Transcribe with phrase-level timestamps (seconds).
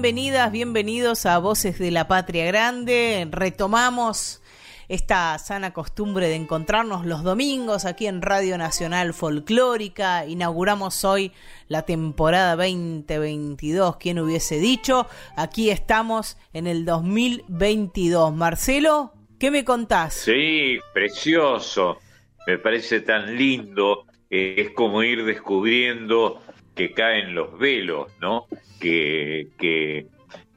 [0.00, 3.28] Bienvenidas, bienvenidos a Voces de la Patria Grande.
[3.30, 4.40] Retomamos
[4.88, 10.24] esta sana costumbre de encontrarnos los domingos aquí en Radio Nacional Folclórica.
[10.24, 11.32] Inauguramos hoy
[11.68, 15.06] la temporada 2022, ¿quién hubiese dicho?
[15.36, 18.34] Aquí estamos en el 2022.
[18.34, 20.14] Marcelo, ¿qué me contás?
[20.14, 21.98] Sí, precioso.
[22.46, 24.06] Me parece tan lindo.
[24.30, 26.40] es como ir descubriendo
[26.80, 28.46] que caen los velos, ¿no?
[28.80, 30.06] que,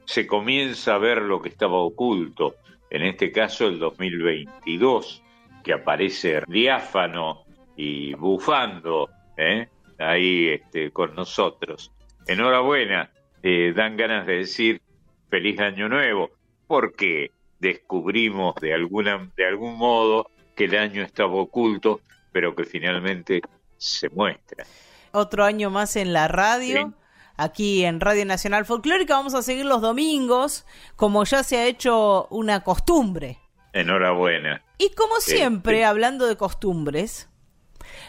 [0.06, 2.54] se comienza a ver lo que estaba oculto,
[2.88, 5.22] en este caso el 2022,
[5.62, 7.44] que aparece diáfano
[7.76, 9.68] y bufando ¿eh?
[9.98, 11.92] ahí este, con nosotros.
[12.26, 13.10] Enhorabuena,
[13.42, 14.80] eh, dan ganas de decir
[15.28, 16.30] feliz año nuevo,
[16.66, 22.00] porque descubrimos de, alguna, de algún modo que el año estaba oculto,
[22.32, 23.42] pero que finalmente
[23.76, 24.64] se muestra.
[25.14, 26.92] Otro año más en la radio
[27.36, 29.14] aquí en Radio Nacional Folclórica.
[29.14, 33.38] Vamos a seguir los domingos, como ya se ha hecho una costumbre.
[33.72, 34.62] Enhorabuena.
[34.76, 37.28] Y como siempre, hablando de costumbres,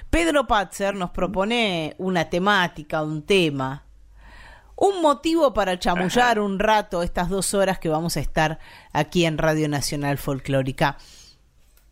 [0.09, 3.85] Pedro Patzer nos propone una temática, un tema,
[4.75, 8.59] un motivo para chamullar un rato estas dos horas que vamos a estar
[8.93, 10.97] aquí en Radio Nacional Folclórica.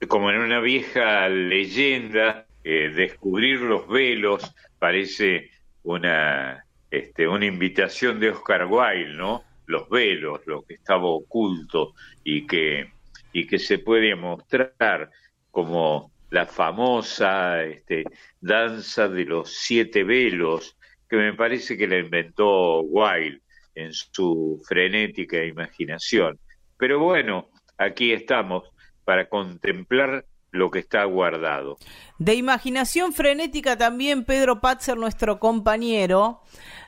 [0.07, 5.49] Como en una vieja leyenda, eh, descubrir los velos parece
[5.83, 9.45] una este, una invitación de Oscar Wilde, ¿no?
[9.65, 12.91] Los velos, lo que estaba oculto y que,
[13.31, 15.09] y que se puede mostrar
[15.49, 18.03] como la famosa este,
[18.41, 20.77] danza de los siete velos,
[21.09, 23.39] que me parece que la inventó Wilde
[23.75, 26.37] en su frenética imaginación.
[26.77, 28.69] Pero bueno, aquí estamos
[29.05, 31.77] para contemplar lo que está guardado.
[32.19, 36.41] De imaginación frenética también Pedro Patzer, nuestro compañero,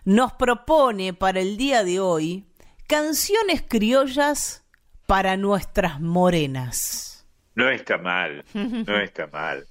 [0.05, 2.45] nos propone para el día de hoy
[2.87, 4.63] canciones criollas
[5.07, 7.27] para nuestras morenas.
[7.55, 9.65] No está mal, no está mal.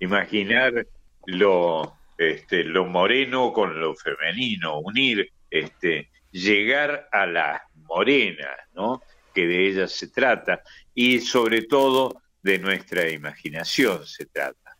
[0.00, 0.86] Imaginar
[1.26, 9.02] lo, este, lo moreno con lo femenino, unir, este, llegar a las morenas, ¿no?
[9.34, 10.62] Que de ellas se trata
[10.94, 14.76] y sobre todo de nuestra imaginación se trata.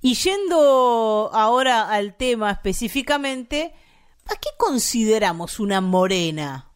[0.00, 3.72] Y yendo ahora al tema específicamente,
[4.26, 6.70] ¿a qué consideramos una morena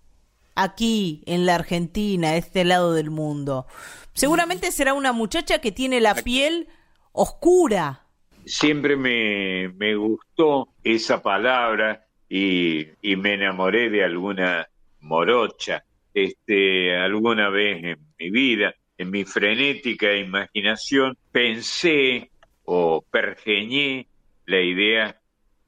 [0.55, 3.66] aquí en la Argentina, este lado del mundo?
[4.15, 6.69] Seguramente será una muchacha que tiene la piel
[7.12, 8.06] oscura.
[8.47, 14.69] Siempre me, me gustó esa palabra y, y, me enamoré de alguna
[15.00, 15.84] morocha
[16.15, 18.75] este, alguna vez en mi vida.
[18.98, 22.31] En mi frenética imaginación pensé
[22.64, 24.09] o pergeñé
[24.44, 25.20] la idea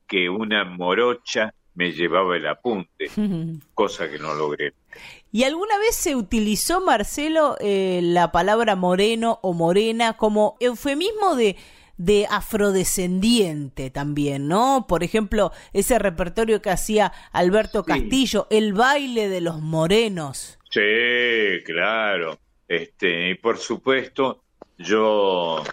[0.09, 3.09] que una morocha me llevaba el apunte,
[3.75, 4.75] cosa que no logré.
[5.31, 11.57] ¿Y alguna vez se utilizó, Marcelo, eh, la palabra moreno o morena como eufemismo de,
[11.97, 14.87] de afrodescendiente también, ¿no?
[14.89, 20.59] Por ejemplo, ese repertorio que hacía Alberto Castillo, el baile de los morenos.
[20.71, 22.39] Sí, claro.
[22.71, 24.45] Este, y por supuesto,
[24.79, 25.65] yo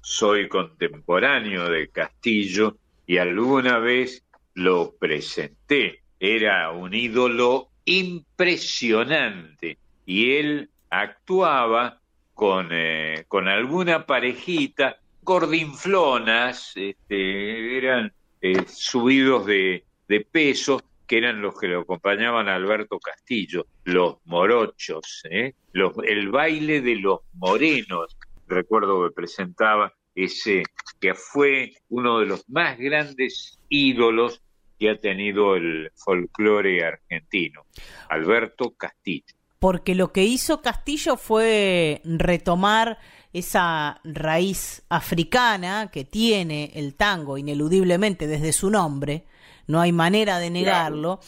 [0.00, 6.00] soy contemporáneo de Castillo y alguna vez lo presenté.
[6.18, 9.76] Era un ídolo impresionante
[10.06, 12.00] y él actuaba
[12.32, 21.40] con, eh, con alguna parejita, gordinflonas, este, eran eh, subidos de, de peso, que eran
[21.40, 25.54] los que le acompañaban a Alberto Castillo, los morochos, ¿eh?
[25.72, 28.16] el baile de los morenos,
[28.48, 30.64] recuerdo que presentaba ese
[31.00, 34.42] que fue uno de los más grandes ídolos
[34.78, 37.64] que ha tenido el folclore argentino,
[38.08, 39.34] Alberto Castillo.
[39.58, 42.98] Porque lo que hizo Castillo fue retomar
[43.32, 49.24] esa raíz africana que tiene el tango ineludiblemente desde su nombre,
[49.66, 51.20] no hay manera de negarlo,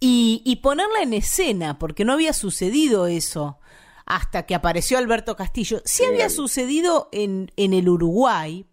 [0.00, 3.58] Y, y, ponerla en escena, porque no había sucedido eso
[4.04, 5.80] hasta que apareció Alberto Castillo.
[5.84, 8.66] Sí había sucedido en, en el Uruguay,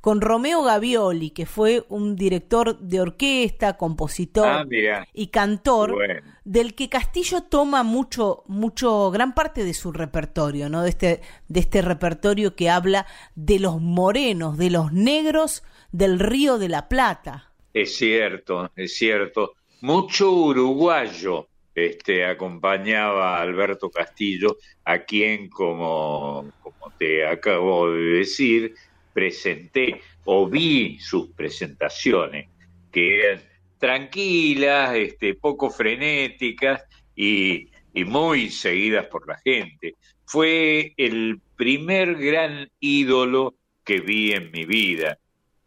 [0.00, 4.64] con Romeo Gavioli, que fue un director de orquesta, compositor ah,
[5.12, 5.96] y cantor,
[6.44, 10.82] del que Castillo toma mucho, mucho, gran parte de su repertorio, ¿no?
[10.82, 16.58] De este, de este repertorio que habla de los morenos, de los negros del Río
[16.58, 17.47] de la Plata.
[17.72, 19.54] Es cierto, es cierto.
[19.80, 26.52] Mucho uruguayo este, acompañaba a Alberto Castillo, a quien, como,
[26.98, 28.74] te acabo de decir,
[29.12, 32.48] presenté o vi sus presentaciones,
[32.90, 33.42] que eran
[33.78, 36.82] tranquilas, este, poco frenéticas
[37.14, 39.94] y, y muy seguidas por la gente.
[40.24, 43.54] Fue el primer gran ídolo
[43.84, 45.18] que vi en mi vida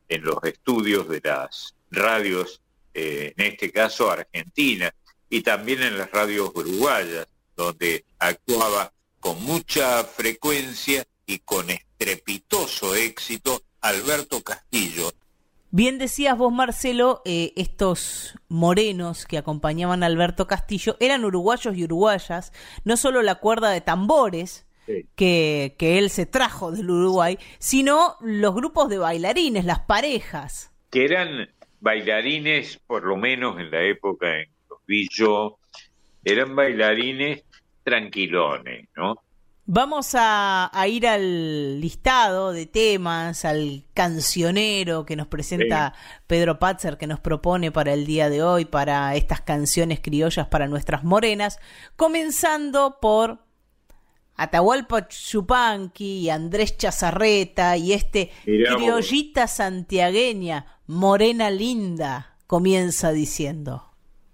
[0.10, 2.62] en los estudios de las radios,
[2.94, 4.94] eh, en este caso Argentina,
[5.30, 13.62] y también en las radios uruguayas, donde actuaba con mucha frecuencia y con estrepitoso éxito
[13.82, 15.12] Alberto Castillo.
[15.74, 21.86] Bien decías vos, Marcelo, eh, estos morenos que acompañaban a Alberto Castillo eran uruguayos y
[21.86, 22.52] uruguayas,
[22.84, 24.66] no solo la cuerda de tambores
[25.16, 30.72] que, que él se trajo del Uruguay, sino los grupos de bailarines, las parejas.
[30.90, 31.50] Que eran
[31.82, 35.58] bailarines, por lo menos en la época en que los vi yo,
[36.24, 37.44] eran bailarines
[37.84, 39.16] tranquilones, ¿no?
[39.66, 45.94] Vamos a, ir al listado de temas, al cancionero que nos presenta
[46.28, 50.68] Pedro Patzer, que nos propone para el día de hoy, para estas canciones criollas para
[50.68, 51.60] nuestras morenas,
[51.96, 53.46] comenzando por
[54.36, 63.84] Atahualpa Chupanqui y Andrés Chazarreta y este criollita santiagueña, morena linda, comienza diciendo.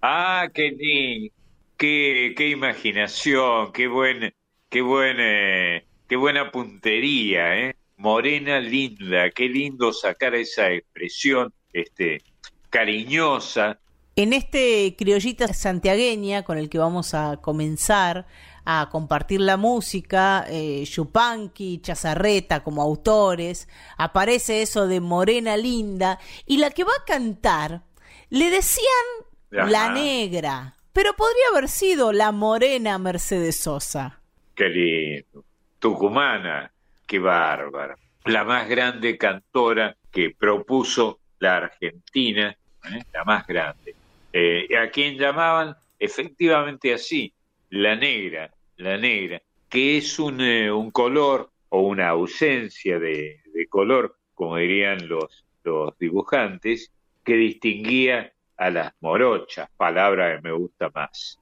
[0.02, 1.32] Ah, qué,
[1.78, 4.34] qué, qué imaginación, qué buen
[4.70, 7.76] Qué buena, qué buena puntería, ¿eh?
[7.96, 12.22] Morena linda, qué lindo sacar esa expresión este,
[12.70, 13.80] cariñosa.
[14.18, 18.28] En este criollita santiagueña con el que vamos a comenzar
[18.69, 26.58] a compartir la música, eh, Yupanqui, Chazarreta como autores, aparece eso de Morena Linda, y
[26.58, 27.84] la que va a cantar,
[28.30, 29.06] le decían
[29.52, 34.19] la negra, pero podría haber sido la morena Mercedes Sosa.
[34.54, 35.46] Qué lindo.
[35.80, 36.70] Tucumana,
[37.06, 37.96] qué bárbara.
[38.25, 42.54] La más grande cantora que propuso la Argentina,
[42.84, 43.00] ¿eh?
[43.13, 43.96] la más grande.
[44.34, 47.31] Eh, a quien llamaban efectivamente así,
[47.70, 53.68] la negra, la negra, que es un, eh, un color o una ausencia de, de,
[53.68, 56.91] color, como dirían los, los dibujantes,
[57.24, 61.39] que distinguía a las morochas, palabra que me gusta más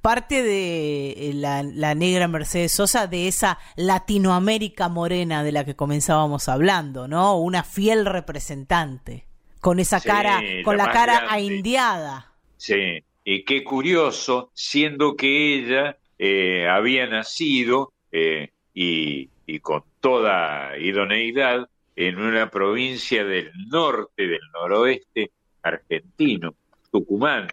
[0.00, 6.48] parte de eh, la, negra Mercedes Sosa, de esa Latinoamérica morena de la que comenzábamos
[6.48, 7.38] hablando, ¿no?
[7.38, 9.26] Una fiel representante,
[9.60, 12.32] con esa cara, con la, cara aindiada.
[12.56, 20.78] Sí, y qué curioso, siendo que ella eh, había nacido eh, y, y con toda
[20.78, 26.54] idoneidad en una provincia del norte, del noroeste argentino,
[26.92, 27.48] Tucumán,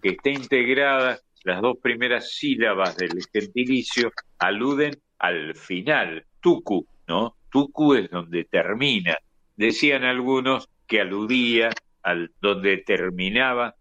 [0.00, 7.34] que está integrada las dos primeras sílabas del gentilicio aluden al final, tucu, ¿no?
[7.50, 9.18] Tucu es donde termina.
[9.56, 11.70] Decían algunos que aludía
[12.04, 13.74] al donde terminaba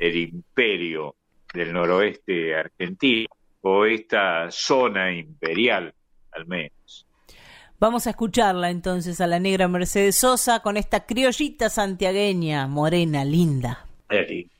[0.00, 1.14] el imperio
[1.52, 3.28] del noroeste argentino
[3.66, 5.94] o esta zona imperial
[6.32, 7.06] al menos.
[7.80, 13.86] Vamos a escucharla entonces a la negra Mercedes Sosa con esta criollita santiagueña, morena, linda.
[14.08, 14.53] a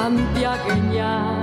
[0.00, 1.39] santiagueña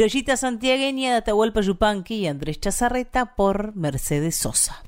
[0.00, 4.82] Criollita santiagueña de Atahualpa Yupanqui y Andrés Chazarreta por Mercedes Sosa.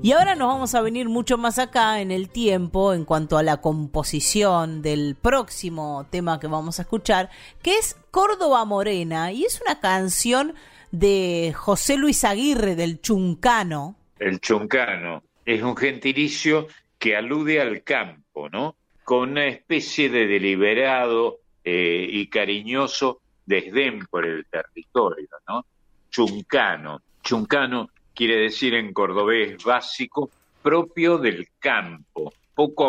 [0.00, 3.42] Y ahora nos vamos a venir mucho más acá en el tiempo en cuanto a
[3.42, 7.30] la composición del próximo tema que vamos a escuchar,
[7.62, 10.54] que es Córdoba Morena, y es una canción
[10.92, 13.96] de José Luis Aguirre del Chuncano.
[14.20, 18.76] El Chuncano es un gentilicio que alude al campo, ¿no?
[19.10, 25.66] Con una especie de deliberado eh, y cariñoso desdén por el territorio, ¿no?
[26.08, 27.02] Chuncano.
[27.20, 30.30] Chuncano quiere decir en cordobés básico,
[30.62, 32.86] propio del campo, poco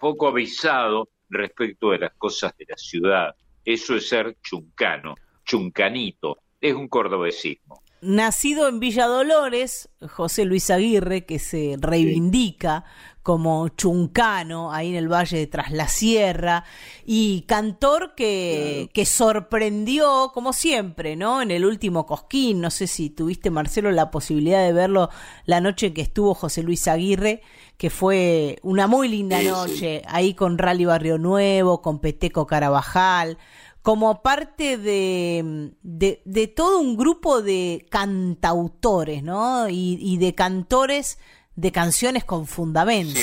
[0.00, 3.36] poco avisado respecto de las cosas de la ciudad.
[3.62, 7.82] Eso es ser chuncano, chuncanito, es un cordobesismo.
[8.00, 12.84] Nacido en Villa Dolores, José Luis Aguirre, que se reivindica
[13.26, 16.62] como Chuncano, ahí en el Valle de Tras la Sierra,
[17.04, 21.42] y cantor que, que sorprendió, como siempre, ¿no?
[21.42, 25.10] En el último Cosquín, no sé si tuviste, Marcelo, la posibilidad de verlo
[25.44, 27.42] la noche que estuvo José Luis Aguirre,
[27.76, 33.38] que fue una muy linda noche, ahí con Rally Barrio Nuevo, con Peteco Carabajal,
[33.86, 39.68] como parte de, de, todo un grupo de cantautores, ¿no?
[39.68, 41.20] Y, y de cantores
[41.54, 43.20] de canciones con fundamento.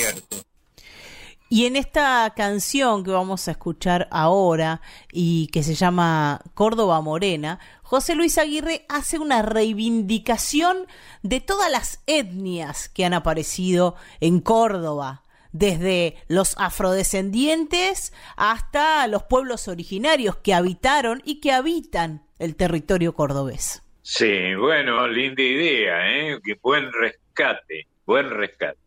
[1.50, 4.80] Y en esta canción que vamos a escuchar ahora
[5.12, 10.86] y que se llama Córdoba Morena, José Luis Aguirre hace una reivindicación
[11.22, 15.23] de todas las etnias que han aparecido en Córdoba,
[15.54, 23.82] desde los afrodescendientes hasta los pueblos originarios que habitaron y que habitan el territorio cordobés.
[24.02, 26.38] Sí, bueno, linda idea, ¿eh?
[26.44, 27.86] Qué buen rescate.
[28.04, 28.78] Buen rescate.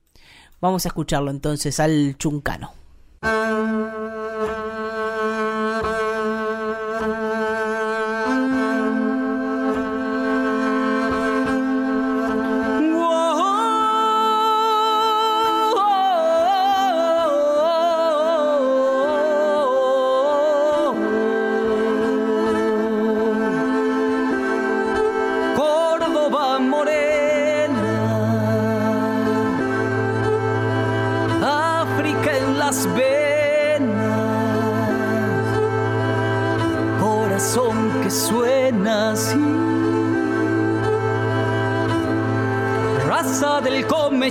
[0.60, 2.74] Vamos a escucharlo entonces al chuncano.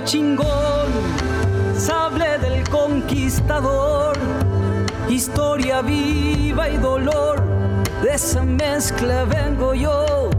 [0.03, 0.87] Chingón,
[1.77, 4.17] sable del conquistador,
[5.09, 7.41] historia viva y dolor,
[8.01, 10.29] de esa mezcla vengo yo,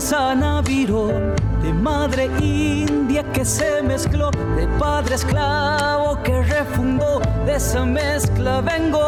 [0.00, 7.84] danza navirón de madre india que se mezcló, de padre esclavo que refundó, de esa
[7.84, 9.00] mezcla vengo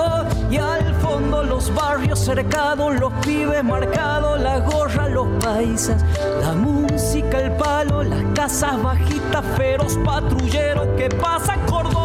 [0.51, 6.05] y al fondo los barrios cercados, los pibes marcados, la gorra, los paisas,
[6.41, 12.02] la música, el palo, las casas bajitas, feroz patrullero que pasa Córdoba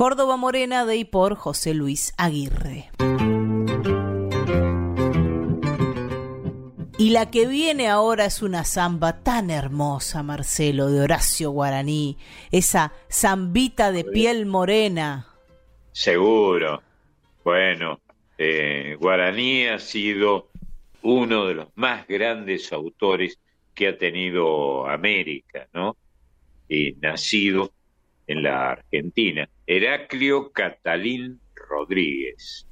[0.00, 2.88] Córdoba Morena de y por José Luis Aguirre.
[6.96, 12.16] Y la que viene ahora es una samba tan hermosa, Marcelo, de Horacio Guaraní,
[12.50, 15.26] esa zambita de piel morena.
[15.92, 16.82] Seguro.
[17.44, 18.00] Bueno,
[18.38, 20.48] eh, Guaraní ha sido
[21.02, 23.38] uno de los más grandes autores
[23.74, 25.98] que ha tenido América, ¿no?
[26.70, 27.70] Y nacido
[28.30, 29.48] en la Argentina.
[29.66, 32.66] Heraclio Catalín Rodríguez.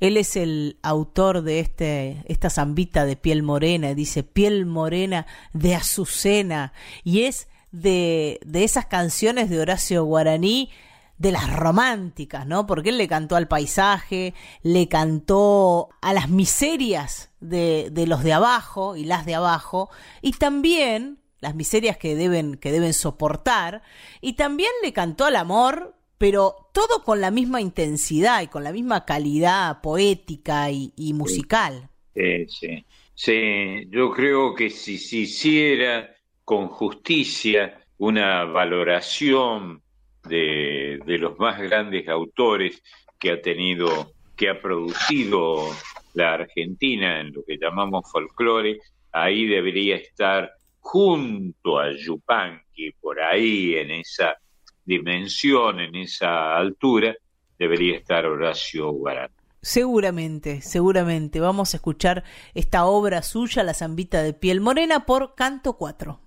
[0.00, 5.76] Él es el autor de este, esta zambita de piel morena, dice piel morena de
[5.76, 6.72] Azucena,
[7.04, 10.70] y es de, de esas canciones de Horacio Guaraní,
[11.16, 12.66] de las románticas, ¿no?
[12.66, 18.32] Porque él le cantó al paisaje, le cantó a las miserias de, de los de
[18.32, 19.90] abajo y las de abajo,
[20.22, 23.82] y también las miserias que deben, que deben soportar,
[24.20, 28.72] y también le cantó al amor, pero todo con la misma intensidad y con la
[28.72, 31.90] misma calidad poética y, y musical.
[32.14, 32.84] Sí, sí.
[33.14, 39.82] Sí, yo creo que si se hiciera con justicia una valoración
[40.24, 42.82] de, de los más grandes autores
[43.20, 45.68] que ha tenido, que ha producido
[46.14, 48.78] la Argentina en lo que llamamos folclore,
[49.12, 50.50] ahí debería estar
[50.84, 54.36] junto a Yupanqui, por ahí en esa
[54.84, 57.16] dimensión, en esa altura,
[57.58, 59.30] debería estar Horacio Guarán.
[59.62, 61.40] Seguramente, seguramente.
[61.40, 66.20] Vamos a escuchar esta obra suya, La Zambita de Piel Morena, por Canto 4.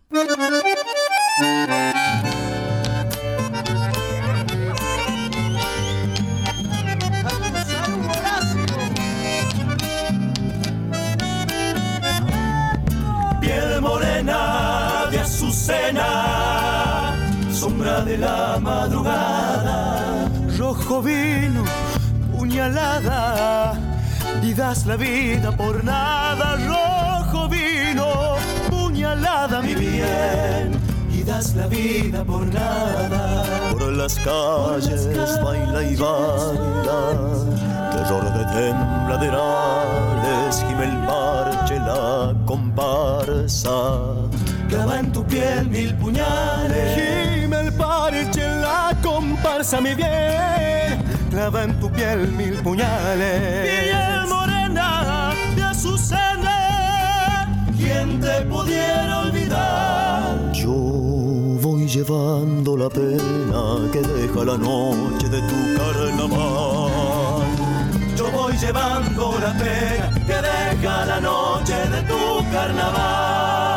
[18.18, 21.64] De la madrugada, rojo vino,
[22.36, 23.74] puñalada,
[24.42, 28.36] y das la vida por nada, rojo vino,
[28.70, 30.72] puñalada, mi bien,
[31.12, 33.44] y das la vida por nada.
[33.72, 35.10] Por las calles
[35.44, 37.12] baila y baila,
[37.92, 43.70] terror de tembladerales, gime el parche, la comparsa.
[44.70, 47.37] Clava en tu piel mil puñales.
[47.68, 51.04] El parche, la comparsa, mi bien.
[51.30, 53.68] Clava en tu piel mil puñales.
[53.68, 57.46] Piel morena de azucena.
[57.78, 60.54] ¿Quién te pudiera olvidar?
[60.54, 60.72] Yo
[61.62, 67.44] voy llevando la pena que deja la noche de tu carnaval.
[68.16, 73.77] Yo voy llevando la pena que deja la noche de tu carnaval.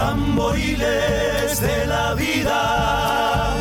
[0.00, 3.54] Tamboriles de la vida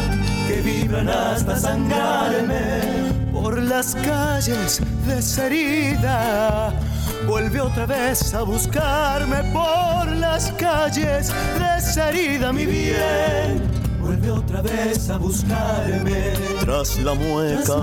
[0.47, 6.73] que vibran hasta sangrarme por las calles desherida.
[7.27, 13.69] Vuelve otra vez a buscarme por las calles desherida, mi bien.
[13.99, 16.35] Vuelve otra vez a buscarme.
[16.61, 17.75] Tras la mueca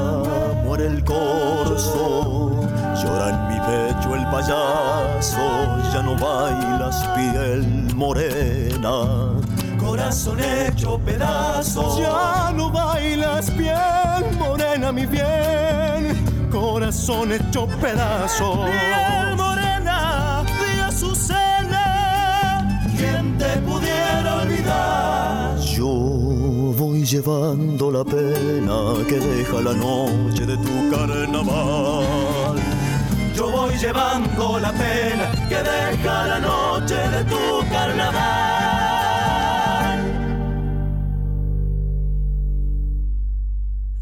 [0.65, 2.56] muere el corzo.
[3.03, 5.39] Llora en mi pecho el payaso.
[5.93, 9.35] Ya no bailas piel morena.
[9.79, 11.99] Corazón hecho pedazos.
[11.99, 16.49] Ya no bailas piel morena, mi bien.
[16.51, 18.59] Corazón hecho pedazos.
[18.65, 22.81] Piel morena de Azucena.
[22.97, 25.59] ¿Quién te pudiera olvidar?
[25.59, 25.87] Yo
[26.77, 32.66] voy llevando la pena que deja la noche de tu carnaval.
[33.37, 38.47] Yo voy llevando la pena que deja la noche de tu carnaval.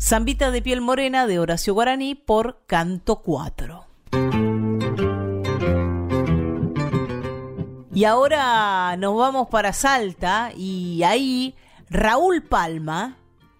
[0.00, 3.84] Zambita de piel morena de Horacio Guaraní por Canto 4.
[7.92, 11.56] Y ahora nos vamos para Salta y ahí
[11.90, 13.16] Raúl Palma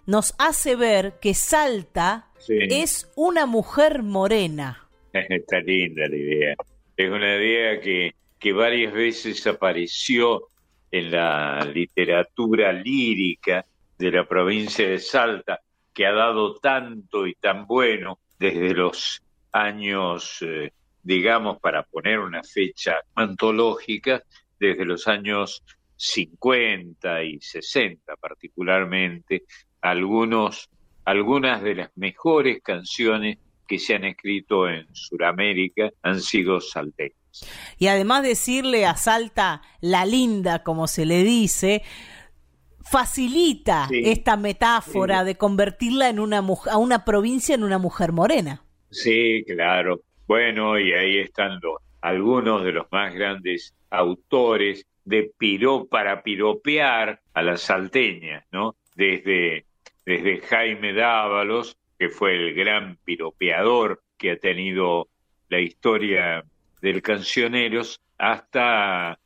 [0.07, 4.84] nos hace ver que Salta es una mujer morena.
[5.29, 6.57] Está linda la idea.
[6.97, 10.49] Es una idea que, que varias veces apareció
[10.91, 13.65] en la literatura lírica
[13.99, 15.61] de la provincia de Salta,
[15.93, 19.23] que ha dado tanto y tan bueno desde los
[19.53, 20.73] años, eh,
[21.03, 24.23] digamos, para poner una fecha antológica,
[24.59, 25.63] desde los años
[25.97, 29.45] 50 y 60 particularmente,
[29.81, 30.69] algunos,
[31.05, 37.19] algunas de las mejores canciones que se han escrito en Sudamérica han sido salteñas.
[37.79, 41.83] Y además decirle a Salta la linda, como se le dice,
[42.81, 46.39] facilita esta metáfora de convertirla en una
[46.71, 48.65] a una provincia en una mujer morena.
[48.91, 50.03] Sí, claro.
[50.27, 57.21] Bueno, y ahí están los, algunos de los más grandes autores de piro para piropear
[57.35, 58.77] a las salteñas, ¿no?
[58.95, 59.67] Desde,
[60.07, 65.09] desde Jaime Dávalos, que fue el gran piropeador que ha tenido
[65.49, 66.45] la historia
[66.83, 69.19] del Cancioneros, hasta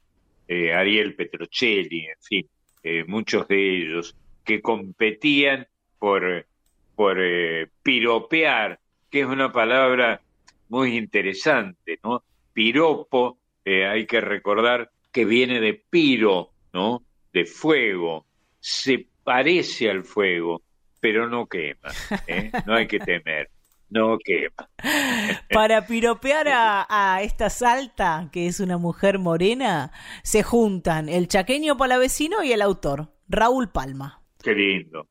[0.46, 2.48] eh, Ariel Petrocelli, en fin,
[2.84, 5.66] eh, muchos de ellos que competían
[5.98, 6.46] por,
[6.94, 8.78] por eh, piropear,
[9.10, 10.22] que es una palabra
[10.68, 12.22] muy interesante, ¿no?
[12.52, 17.02] Piropo, hay que recordar que viene de piro, ¿no?
[17.32, 18.24] De fuego,
[18.60, 20.62] se parece al fuego,
[21.00, 21.90] pero no quema,
[22.26, 22.50] ¿eh?
[22.66, 23.50] no hay que temer,
[23.90, 24.68] no quema.
[25.52, 31.76] Para piropear a, a, esta Salta, que es una mujer morena, se juntan el chaqueño
[31.76, 34.22] palavecino y el autor, Raúl Palma.
[34.42, 35.06] Qué lindo.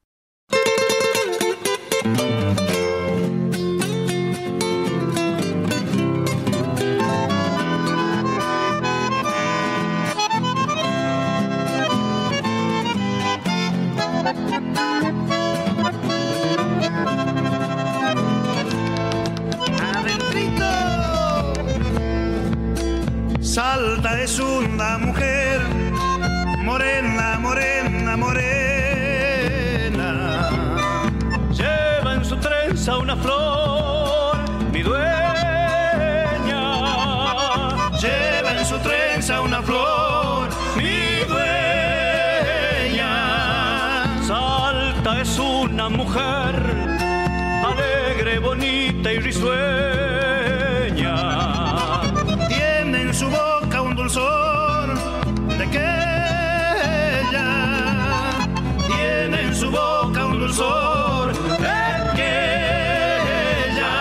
[23.77, 25.61] Salta es una mujer
[26.63, 28.49] morena, morena, morena.
[31.51, 34.35] Lleva en su trenza una flor,
[34.73, 35.11] mi dueña.
[38.01, 43.13] Lleva en su trenza una flor, mi dueña.
[44.25, 46.55] Salta es una mujer
[47.63, 50.06] alegre, bonita y risueña
[60.57, 62.33] dulzor de que
[63.67, 63.93] ella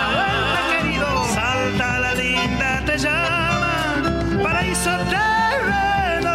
[0.70, 1.06] querido.
[1.34, 4.02] Salta la linda te llama
[4.42, 6.34] paraíso terreno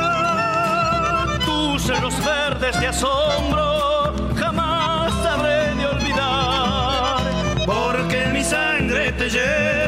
[1.45, 7.21] tus cerros verdes de asombro jamás sabré de olvidar
[7.65, 9.81] porque mi sangre te llevo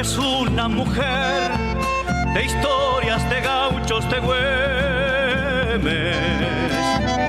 [0.00, 1.52] es una mujer
[2.32, 5.84] de historias de gauchos de Güemes.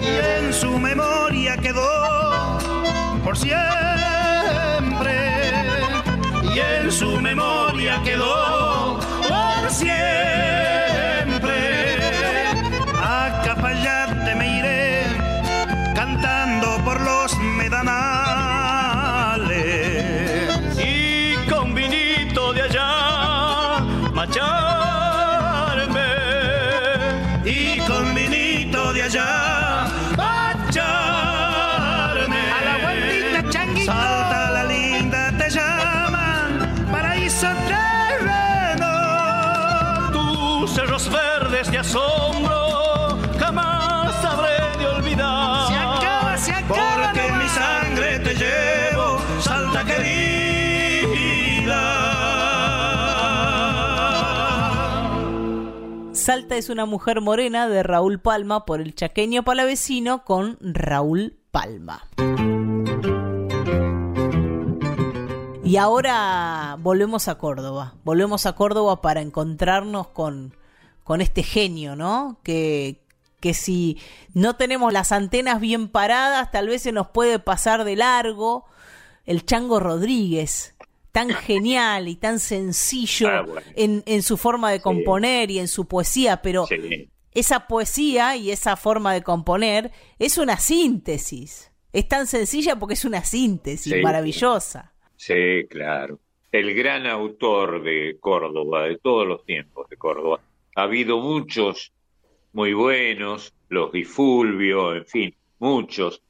[0.02, 2.58] Y en su memoria quedó
[3.26, 3.60] por siempre.
[6.56, 10.11] Y en su memoria quedó por siempre.
[56.32, 62.08] Salta es una mujer morena de Raúl Palma por el chaqueño palavecino con Raúl Palma.
[65.66, 70.56] Y ahora volvemos a Córdoba, volvemos a Córdoba para encontrarnos con,
[71.04, 72.40] con este genio, ¿no?
[72.44, 73.04] Que,
[73.42, 74.00] que si
[74.34, 78.64] no tenemos las antenas bien paradas, tal vez se nos puede pasar de largo
[79.26, 80.76] el Chango Rodríguez,
[81.12, 83.62] tan genial y tan sencillo Ah, bueno.
[83.76, 84.84] en, en su forma de Sí.
[84.84, 87.10] componer y en su poesía, pero Sí.
[87.34, 91.72] esa poesía y esa forma de componer es una síntesis.
[91.94, 94.02] Es tan sencilla porque es una síntesis Sí.
[94.02, 94.94] maravillosa.
[95.18, 96.20] Sí, claro.
[96.52, 100.42] El gran autor de Córdoba, de todos los tiempos de Córdoba.
[100.76, 101.92] Ha habido muchos
[102.54, 106.22] muy buenos, los Di Fulvio, en fin, muchos,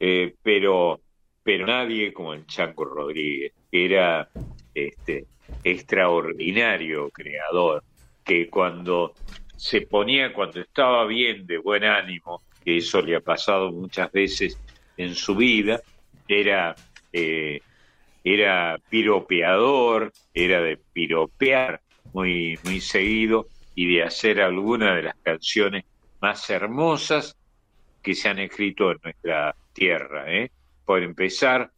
[0.00, 1.00] eh, pero,
[1.44, 4.28] pero nadie como el Chanco Rodríguez, era
[4.74, 5.26] este
[5.64, 7.82] extraordinario creador,
[8.24, 9.14] que cuando
[9.56, 14.58] se ponía, cuando estaba bien, de buen ánimo, que eso le ha pasado muchas veces
[14.96, 15.80] en su vida,
[16.28, 16.76] era
[17.12, 17.60] eh,
[18.24, 21.80] era piropeador, era de piropear
[22.12, 25.84] muy, muy seguido y de hacer algunas de las canciones
[26.20, 27.36] más hermosas
[28.02, 30.32] que se han escrito en nuestra tierra.
[30.32, 30.50] ¿eh?
[30.84, 31.72] Por empezar,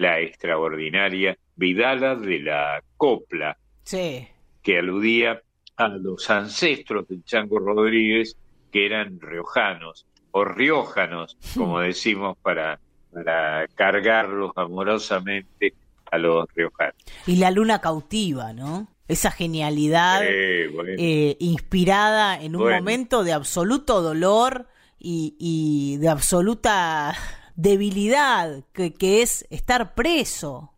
[0.00, 4.26] la extraordinaria Vidala de la Copla, Sí.
[4.62, 5.42] que aludía
[5.76, 8.36] a los ancestros del Chango Rodríguez,
[8.72, 12.78] que eran riojanos o riójanos, como decimos para,
[13.12, 15.74] para cargarlos amorosamente
[16.10, 16.94] a los riojanos.
[17.26, 18.88] Y la luna cautiva, ¿no?
[19.08, 22.76] Esa genialidad Eh, bueno, eh, inspirada en un Bueno.
[22.78, 24.66] momento de absoluto dolor
[24.98, 27.14] y, y de absoluta
[27.60, 30.72] debilidad, que, que es estar preso,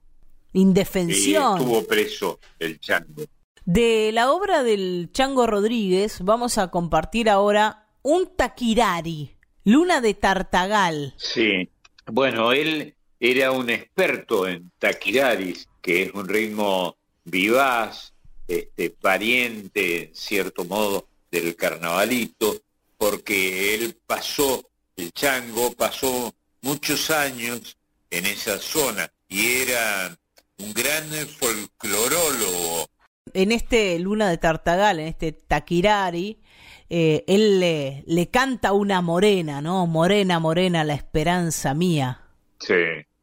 [0.53, 1.59] indefensión.
[1.59, 3.25] estuvo preso el Chango.
[3.65, 11.15] De la obra del Chango Rodríguez vamos a compartir ahora un taquirari, Luna de Tartagal.
[11.17, 11.69] Sí,
[12.07, 18.13] bueno, él era un experto en taquiraris, que es un ritmo vivaz,
[18.49, 22.57] este, pariente, en cierto modo, del carnavalito,
[22.99, 27.77] porque él pasó, el chango pasó muchos años
[28.11, 30.17] en esa zona y era
[30.59, 32.87] un gran folclorólogo.
[33.35, 36.41] En este Luna de Tartagal, en este taquirari,
[36.89, 39.87] eh, él le, le canta una morena, ¿no?
[39.87, 42.21] Morena, morena, la esperanza mía.
[42.59, 42.75] Sí,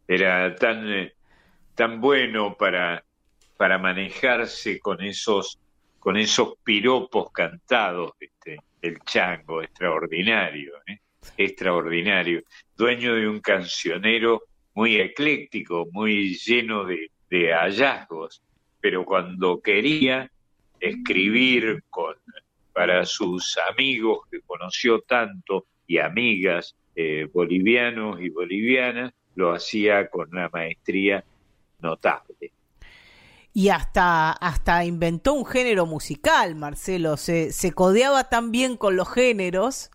[0.08, 1.14] era tan, eh,
[1.76, 3.04] tan bueno para,
[3.58, 5.60] para manejarse con esos,
[6.00, 11.00] con esos piropos cantados, este, el chango, extraordinario, ¿eh?
[11.38, 12.44] Extraordinario,
[12.78, 18.42] dueño de un cancionero muy ecléctico, muy lleno de, hallazgos,
[18.82, 20.32] pero cuando quería
[20.80, 22.16] escribir con,
[22.74, 30.30] para sus amigos que conoció tanto y amigas eh, bolivianos y bolivianas, lo hacía con
[30.32, 31.24] una maestría
[31.80, 32.52] notable.
[33.54, 37.18] Y hasta, hasta inventó un género musical, Marcelo.
[37.18, 39.92] Se, se codeaba tan bien con los géneros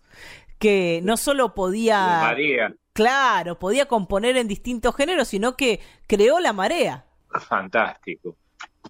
[0.59, 6.53] que no solo podía, marea, claro, podía componer en distintos géneros, sino que creó la
[6.53, 7.05] marea.
[7.47, 8.37] fantástico,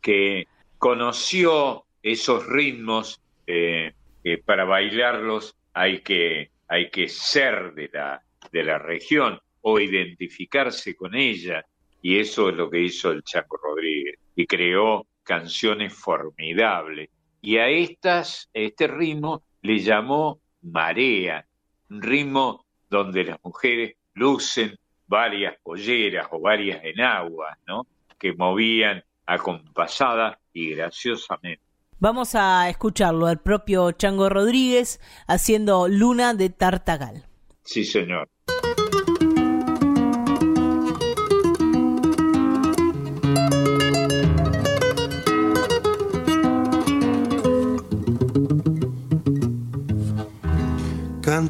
[0.02, 0.48] que
[0.78, 8.64] conoció esos ritmos eh, que para bailarlos hay que, hay que ser de la, de
[8.64, 11.66] la región o identificarse con ella,
[12.02, 17.10] y eso es lo que hizo el Chaco Rodríguez, y creó canciones formidables.
[17.42, 21.46] Y a estas, este ritmo le llamó marea,
[21.90, 27.86] ritmo donde las mujeres lucen varias polleras o varias enaguas, ¿no?
[28.18, 31.64] que movían acompasada y graciosamente.
[32.00, 37.26] Vamos a escucharlo al propio Chango Rodríguez haciendo Luna de Tartagal.
[37.64, 38.30] Sí, señor.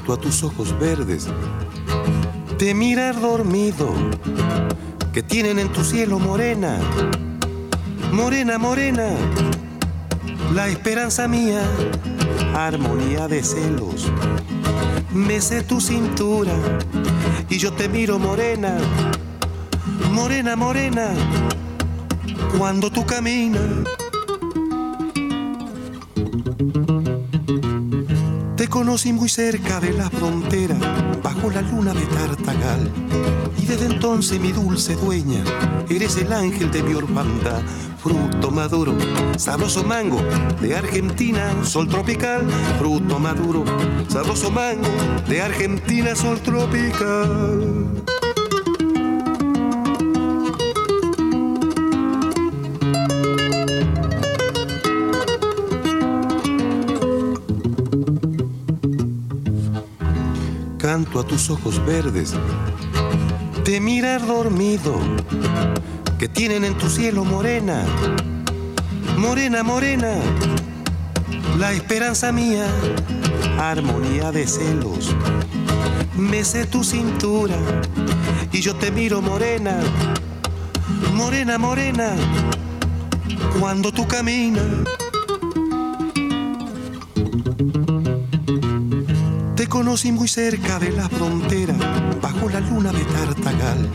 [0.08, 1.28] A tus ojos verdes
[2.60, 3.92] de mirar dormido
[5.12, 6.78] que tienen en tu cielo morena,
[8.14, 9.10] morena, morena,
[10.54, 11.64] la esperanza mía,
[12.54, 14.12] armonía de celos.
[15.12, 16.54] Mece tu cintura
[17.50, 18.78] y yo te miro morena,
[20.12, 21.08] morena, morena,
[22.58, 24.05] cuando tú caminas.
[28.66, 30.76] Te conocí muy cerca de la frontera,
[31.22, 32.92] bajo la luna de Tartagal.
[33.60, 35.44] Y desde entonces, mi dulce dueña,
[35.88, 37.62] eres el ángel de mi orfandad.
[38.02, 38.98] Fruto maduro,
[39.38, 40.20] sabroso mango,
[40.62, 42.48] de Argentina, sol tropical.
[42.80, 43.64] Fruto maduro,
[44.08, 44.90] sabroso mango,
[45.30, 48.04] de Argentina, sol tropical.
[60.96, 62.34] A tus ojos verdes
[63.66, 64.98] de mirar dormido
[66.18, 67.84] que tienen en tu cielo morena,
[69.18, 70.14] morena, morena,
[71.60, 72.66] la esperanza mía,
[73.60, 75.14] armonía de celos.
[76.16, 77.58] Mece tu cintura
[78.54, 79.78] y yo te miro morena,
[81.14, 82.16] morena, morena,
[83.60, 84.64] cuando tú caminas.
[89.76, 91.76] Conocí muy cerca de la frontera,
[92.22, 93.90] bajo la luna de Tartagal.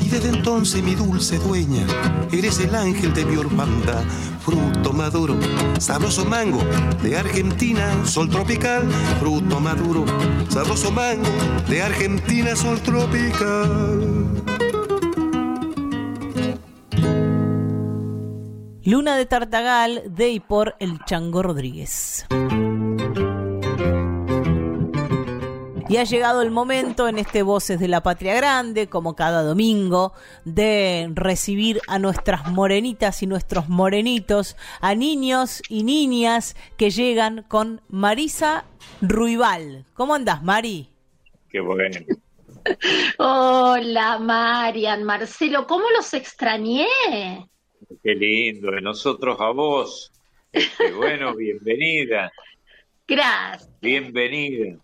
[0.00, 1.84] Y desde entonces mi dulce dueña,
[2.32, 4.02] eres el ángel de mi orfandad.
[4.42, 5.38] Fruto maduro,
[5.78, 6.62] sabroso mango,
[7.02, 8.90] de Argentina, sol tropical.
[9.20, 10.06] Fruto maduro,
[10.48, 11.28] sabroso mango,
[11.68, 14.42] de Argentina, sol tropical.
[18.84, 22.24] Luna de Tartagal de y por el Chango Rodríguez.
[25.90, 30.12] Y ha llegado el momento en este Voces de la Patria Grande, como cada domingo,
[30.44, 37.80] de recibir a nuestras morenitas y nuestros morenitos, a niños y niñas que llegan con
[37.88, 38.66] Marisa
[39.00, 39.84] Ruibal.
[39.94, 40.88] ¿Cómo andás, Mari?
[41.50, 41.98] Qué bueno.
[43.18, 46.86] Hola, Marian, Marcelo, ¿cómo los extrañé?
[48.04, 48.70] Qué lindo.
[48.70, 50.12] De nosotros a vos.
[50.52, 52.30] Qué bueno, bienvenida.
[53.08, 53.68] Gracias.
[53.80, 54.78] Bienvenida.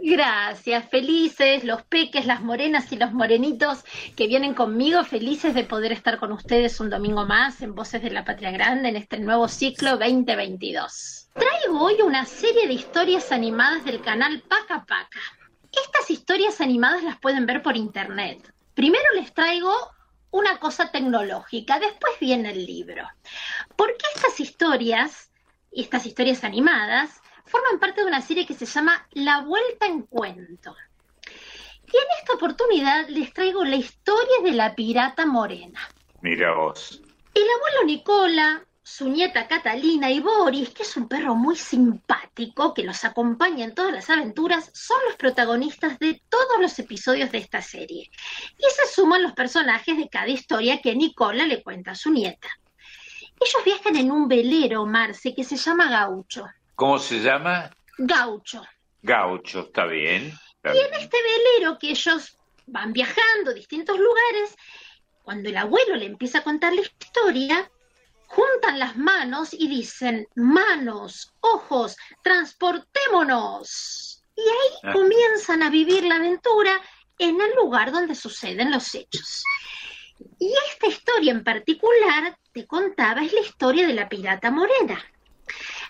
[0.00, 3.84] Gracias, felices los peques, las morenas y los morenitos
[4.16, 8.10] que vienen conmigo, felices de poder estar con ustedes un domingo más en Voces de
[8.10, 11.30] la Patria Grande en este nuevo ciclo 2022.
[11.34, 15.20] Traigo hoy una serie de historias animadas del canal Paca Paca.
[15.86, 18.52] Estas historias animadas las pueden ver por internet.
[18.74, 19.72] Primero les traigo
[20.30, 23.04] una cosa tecnológica, después viene el libro.
[23.74, 25.32] Porque estas historias,
[25.72, 30.76] estas historias animadas, forman parte de una serie que se llama La Vuelta en Cuento.
[31.90, 35.80] Y en esta oportunidad les traigo la historia de la pirata morena.
[36.20, 37.00] Mira vos.
[37.34, 42.82] El abuelo Nicola, su nieta Catalina y Boris, que es un perro muy simpático que
[42.82, 47.62] los acompaña en todas las aventuras, son los protagonistas de todos los episodios de esta
[47.62, 48.10] serie.
[48.58, 52.48] Y se suman los personajes de cada historia que Nicola le cuenta a su nieta.
[53.40, 56.46] Ellos viajan en un velero, Marce, que se llama Gaucho.
[56.78, 57.72] ¿Cómo se llama?
[57.98, 58.62] Gaucho.
[59.02, 60.32] Gaucho, está bien.
[60.54, 61.02] está Y en bien.
[61.02, 62.38] este velero que ellos
[62.68, 64.54] van viajando a distintos lugares,
[65.24, 67.68] cuando el abuelo le empieza a contar la historia,
[68.28, 74.22] juntan las manos y dicen, manos, ojos, transportémonos.
[74.36, 74.92] Y ahí Ah.
[74.92, 76.80] comienzan a vivir la aventura
[77.18, 79.42] en el lugar donde suceden los hechos.
[80.38, 85.04] Y esta historia en particular, te contaba, es la historia de la pirata morena.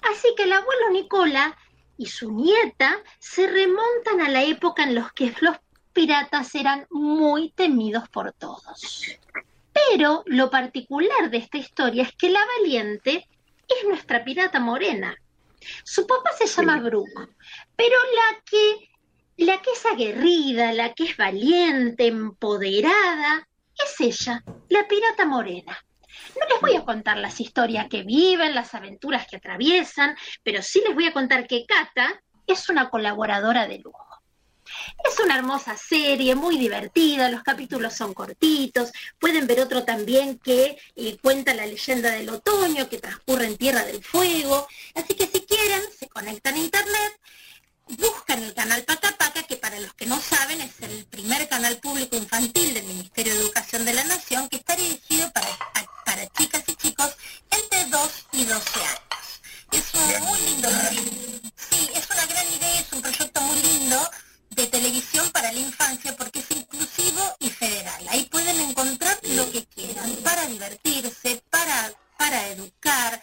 [0.02, 1.56] Así que el abuelo Nicola
[1.96, 5.56] y su nieta se remontan a la época en los que los
[5.92, 9.18] piratas eran muy temidos por todos.
[9.72, 13.26] Pero lo particular de esta historia es que la valiente
[13.68, 15.16] es nuestra pirata morena.
[15.84, 17.28] Su papá se llama Brooke,
[17.76, 18.90] pero la que,
[19.44, 25.84] la que es aguerrida, la que es valiente, empoderada, es ella, la pirata morena.
[26.38, 30.82] No les voy a contar las historias que viven, las aventuras que atraviesan, pero sí
[30.86, 34.08] les voy a contar que Cata es una colaboradora de lujo.
[35.04, 40.78] Es una hermosa serie, muy divertida, los capítulos son cortitos, pueden ver otro también que
[40.96, 45.40] eh, cuenta la leyenda del otoño, que transcurre en Tierra del Fuego, así que si
[45.42, 47.20] quieren, se conectan a internet,
[47.96, 51.78] buscan el canal Paca Paca, que para los que no saben es el primer canal
[51.78, 55.48] público infantil del Ministerio de Educación de la Nación, que está dirigido para,
[56.08, 57.10] para chicas y chicos
[57.50, 59.26] entre 2 y 12 años.
[59.72, 60.70] Es un muy lindo.
[61.68, 64.10] Sí, es una gran idea, es un proyecto muy lindo
[64.48, 68.08] de televisión para la infancia porque es inclusivo y federal.
[68.08, 73.22] Ahí pueden encontrar lo que quieran para divertirse, para, para educar,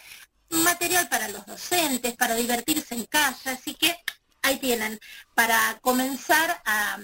[0.50, 3.98] material para los docentes, para divertirse en casa, así que
[4.44, 5.00] ahí tienen
[5.34, 7.00] para comenzar a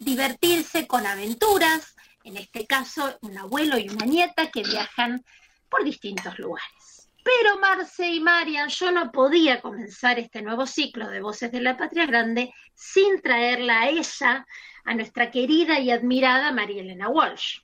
[0.00, 1.94] divertirse con aventuras,
[2.24, 5.24] en este caso un abuelo y una nieta que viajan
[5.68, 7.10] por distintos lugares.
[7.24, 11.76] Pero Marce y Marian, yo no podía comenzar este nuevo ciclo de Voces de la
[11.76, 14.46] Patria Grande sin traerla a ella,
[14.84, 17.60] a nuestra querida y admirada María Elena Walsh.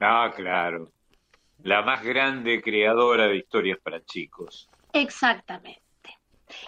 [0.00, 0.92] Ah, claro.
[1.62, 4.68] La más grande creadora de historias para chicos.
[4.92, 5.87] Exactamente.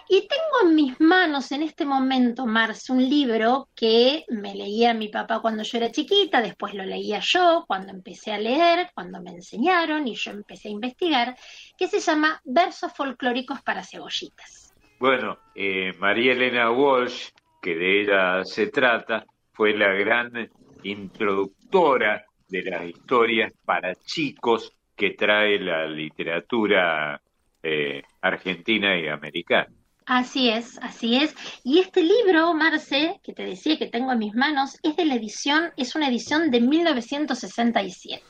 [0.09, 5.09] Y tengo en mis manos en este momento, Marce, un libro que me leía mi
[5.09, 9.31] papá cuando yo era chiquita, después lo leía yo cuando empecé a leer, cuando me
[9.31, 11.35] enseñaron y yo empecé a investigar,
[11.77, 14.73] que se llama Versos folclóricos para cebollitas.
[14.99, 17.29] Bueno, eh, María Elena Walsh
[17.61, 20.49] que de ella se trata, fue la gran
[20.83, 27.21] introductora de las historias para chicos que trae la literatura
[27.63, 29.69] eh, argentina y americana.
[30.05, 31.33] Así es, así es.
[31.63, 35.15] Y este libro, Marce, que te decía que tengo en mis manos, es de la
[35.15, 38.25] edición, es una edición de 1967.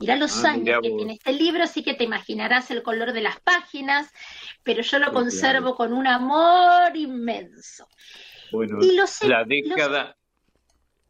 [0.00, 3.12] Mirá los Ah, años mirá que tiene este libro, así que te imaginarás el color
[3.12, 4.08] de las páginas,
[4.62, 7.86] pero yo lo conservo con un amor inmenso.
[8.52, 10.16] Bueno, Y los- la los- década,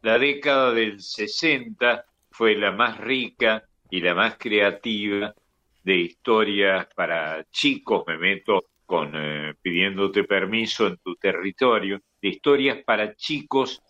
[0.02, 5.34] la década del 60 fue la más rica y la más creativa
[5.82, 12.78] de historias para chicos, me meto con eh, pidiéndote permiso en tu territorio, de historias
[12.84, 13.82] para chicos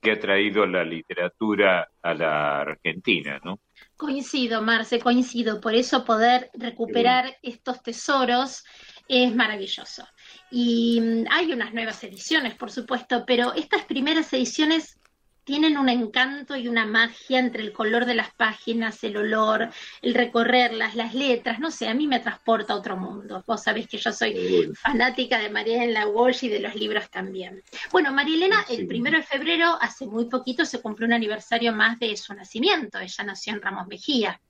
[0.00, 3.58] que ha traído la literatura a la Argentina, ¿no?
[3.96, 5.60] Coincido, Marce, coincido.
[5.60, 8.64] Por eso poder recuperar estos tesoros
[9.08, 10.06] es maravilloso.
[10.50, 15.00] Y mm, hay unas nuevas ediciones, por supuesto, pero estas primeras ediciones
[15.44, 19.70] tienen un encanto y una magia entre el color de las páginas, el olor,
[20.02, 23.44] el recorrerlas, las letras, no sé, a mí me transporta a otro mundo.
[23.46, 27.62] Vos sabés que yo soy fanática de María Elena Walsh y de los libros también.
[27.92, 28.76] Bueno, María Elena, Sí.
[28.76, 32.98] el primero de febrero, hace muy poquito, se cumplió un aniversario más de su nacimiento.
[32.98, 34.40] Ella nació en Ramos Mejía,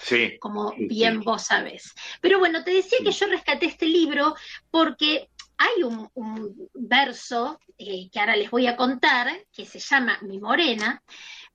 [0.00, 1.24] Sí, como bien sí.
[1.24, 1.92] vos sabés.
[2.20, 4.34] Pero bueno, te decía que yo rescaté este libro
[4.70, 5.28] porque
[5.58, 10.38] hay un, un verso eh, que ahora les voy a contar, que se llama Mi
[10.38, 11.02] Morena,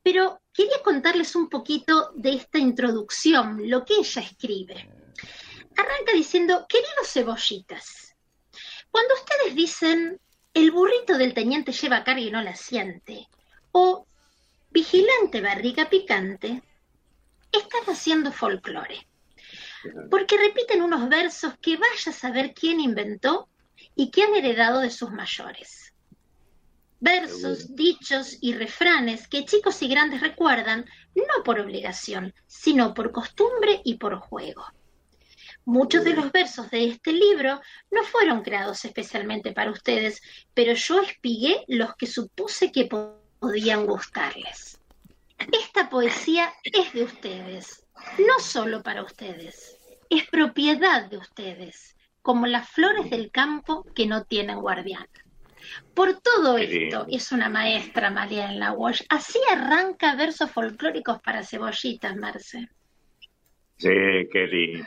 [0.02, 4.90] pero quería contarles un poquito de esta introducción, lo que ella escribe.
[5.78, 8.16] Arranca diciendo, queridos cebollitas,
[8.92, 10.20] cuando ustedes dicen,
[10.54, 13.28] el burrito del teniente lleva carga y no la siente,
[13.72, 14.06] o
[14.70, 16.62] vigilante barriga picante,
[17.52, 19.08] están haciendo folclore.
[20.12, 23.50] Porque repiten unos versos que vaya a saber quién inventó
[23.96, 25.94] y que han heredado de sus mayores.
[27.00, 30.86] Versos, dichos y refranes que chicos y grandes recuerdan
[31.16, 34.66] no por obligación, sino por costumbre y por juego.
[35.66, 40.22] Muchos de los versos de este libro no fueron creados especialmente para ustedes,
[40.54, 44.80] pero yo espigué los que supuse que po- podían gustarles.
[45.52, 47.86] Esta poesía es de ustedes,
[48.18, 49.78] no solo para ustedes,
[50.10, 55.08] es propiedad de ustedes, como las flores del campo que no tienen guardián.
[55.94, 59.04] Por todo esto, es una maestra María en la Walsh.
[59.10, 62.70] Así arranca versos folclóricos para cebollitas, Marce.
[63.78, 63.90] Sí,
[64.32, 64.86] qué lindo,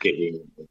[0.00, 0.66] qué lindo.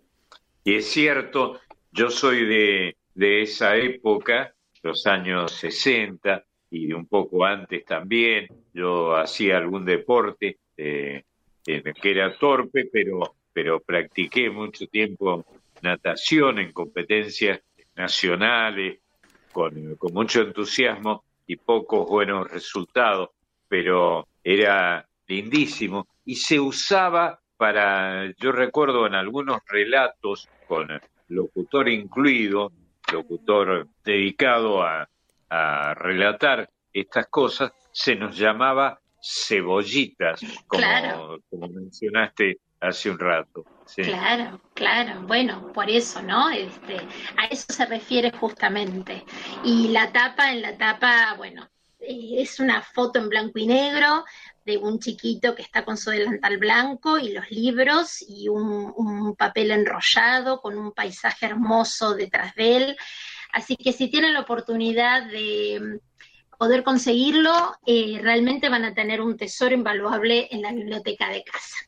[0.63, 1.59] Y es cierto,
[1.91, 4.53] yo soy de, de esa época,
[4.83, 8.47] los años 60 y de un poco antes también.
[8.73, 11.23] Yo hacía algún deporte eh,
[11.65, 15.45] el que era torpe, pero, pero practiqué mucho tiempo
[15.81, 17.61] natación en competencias
[17.95, 18.99] nacionales
[19.51, 23.29] con, con mucho entusiasmo y pocos buenos resultados,
[23.67, 30.87] pero era lindísimo y se usaba para, yo recuerdo en algunos relatos con
[31.29, 32.71] locutor incluido,
[33.11, 35.09] locutor dedicado a,
[35.49, 41.39] a relatar estas cosas, se nos llamaba cebollitas, como, Claro.
[41.49, 43.65] como mencionaste hace un rato.
[43.95, 46.49] Claro, claro, bueno, por eso, ¿no?
[46.49, 46.97] Este,
[47.37, 49.23] a eso se refiere justamente.
[49.63, 51.69] Y la tapa, en la tapa, bueno,
[51.99, 54.25] eh, es una foto en blanco y negro
[54.65, 59.35] de un chiquito que está con su delantal blanco y los libros y un, un
[59.35, 62.97] papel enrollado con un paisaje hermoso detrás de él.
[63.53, 69.21] Así que si tienen la oportunidad de mm, poder conseguirlo, eh, realmente van a tener
[69.21, 71.86] un tesoro invaluable en la biblioteca de casa.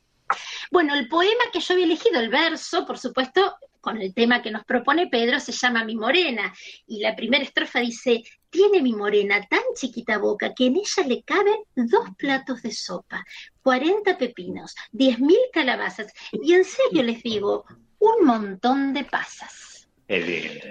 [0.72, 4.51] Bueno, el poema que yo había elegido, el verso, por supuesto, con el tema que
[4.51, 6.53] nos propone Pedro, se llama Mi Morena.
[6.86, 11.24] Y la primera estrofa dice, tiene mi morena tan chiquita boca que en ella le
[11.24, 13.26] caben dos platos de sopa,
[13.63, 17.65] 40 pepinos, 10.000 calabazas y en serio les digo,
[17.99, 19.88] un montón de pasas.
[20.07, 20.67] Lindo.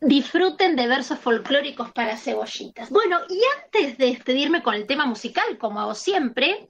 [0.00, 2.88] Disfruten de versos folclóricos para cebollitas.
[2.90, 6.68] Bueno, y antes de despedirme con el tema musical, como hago siempre,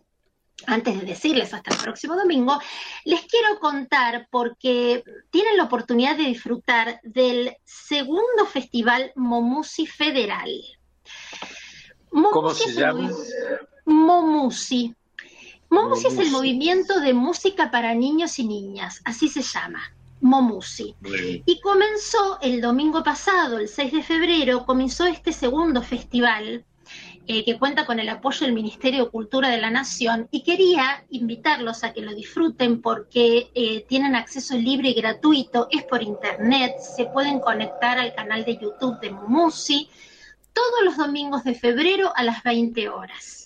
[0.66, 2.58] antes de decirles hasta el próximo domingo,
[3.04, 10.50] les quiero contar porque tienen la oportunidad de disfrutar del segundo festival Momusi Federal.
[12.10, 13.10] Momusi ¿Cómo se llama?
[13.84, 14.94] Momusi.
[15.68, 19.80] Momusi es el movimiento de música para niños y niñas, así se llama.
[20.20, 20.94] Momusi.
[21.46, 26.64] Y comenzó el domingo pasado, el 6 de febrero, comenzó este segundo festival
[27.32, 31.04] eh, que cuenta con el apoyo del Ministerio de Cultura de la Nación y quería
[31.10, 36.74] invitarlos a que lo disfruten porque eh, tienen acceso libre y gratuito, es por internet,
[36.80, 39.88] se pueden conectar al canal de YouTube de Mumusi
[40.52, 43.39] todos los domingos de febrero a las 20 horas.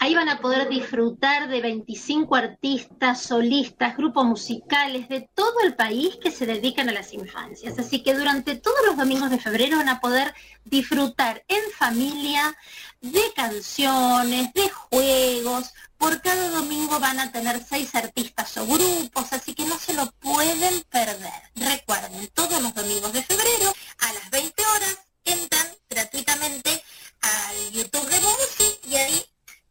[0.00, 6.16] Ahí van a poder disfrutar de 25 artistas, solistas, grupos musicales de todo el país
[6.22, 7.76] que se dedican a las infancias.
[7.80, 10.32] Así que durante todos los domingos de febrero van a poder
[10.64, 12.56] disfrutar en familia
[13.00, 15.72] de canciones, de juegos.
[15.96, 20.08] Por cada domingo van a tener seis artistas o grupos, así que no se lo
[20.20, 21.42] pueden perder.
[21.56, 26.84] Recuerden, todos los domingos de febrero a las 20 horas entran gratuitamente
[27.20, 29.24] al YouTube de Bobusi y ahí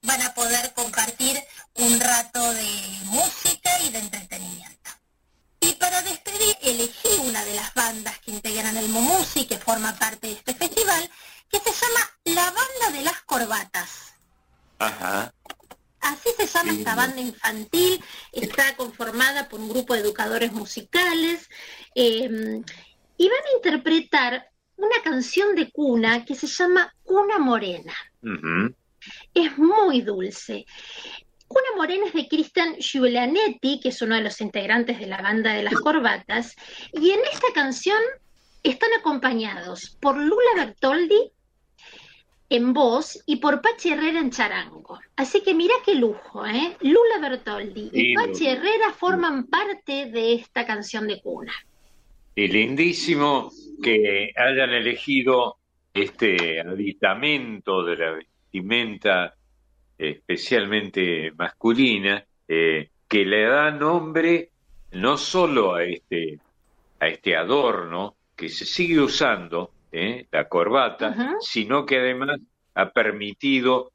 [0.08, 1.38] van a poder compartir
[1.76, 2.70] un rato de
[3.06, 4.92] música y de entretenimiento.
[5.60, 10.28] Y para despedir elegí una de las bandas que integran el Momusi, que forma parte
[10.28, 11.12] de este festival,
[11.50, 14.14] que se llama La Banda de las Corbatas.
[14.80, 15.34] Ajá.
[16.00, 18.02] Así se llama esta banda infantil,
[18.32, 21.50] está conformada por un grupo de educadores musicales
[21.96, 22.62] eh,
[23.18, 27.94] y van a interpretar una canción de cuna que se llama Cuna Morena.
[28.22, 28.74] Ujú.
[29.34, 30.66] Es muy dulce.
[31.48, 35.54] Cuna Morena es de Cristian Giulianetti, que es uno de los integrantes de la banda
[35.54, 36.56] de las corbatas,
[36.92, 38.02] y en esta canción
[38.64, 41.32] están acompañados por Lula Bertoldi
[42.50, 45.00] en voz y por Pachi Herrera en charango.
[45.16, 46.78] Así que mira qué lujo, ¿eh?
[46.82, 48.52] Lula Bertoldi y Pachi Lula.
[48.52, 51.54] Herrera forman parte de esta canción de cuna.
[52.36, 53.52] Y lindísimo
[53.82, 55.58] que hayan elegido
[55.94, 58.20] este aditamento de la
[58.58, 59.36] vestimenta
[59.98, 64.52] especialmente masculina, eh, que le da nombre
[64.92, 66.40] no solo a este,
[67.00, 72.40] a este adorno que se sigue usando, eh, la corbata, sino que además
[72.76, 73.92] ha permitido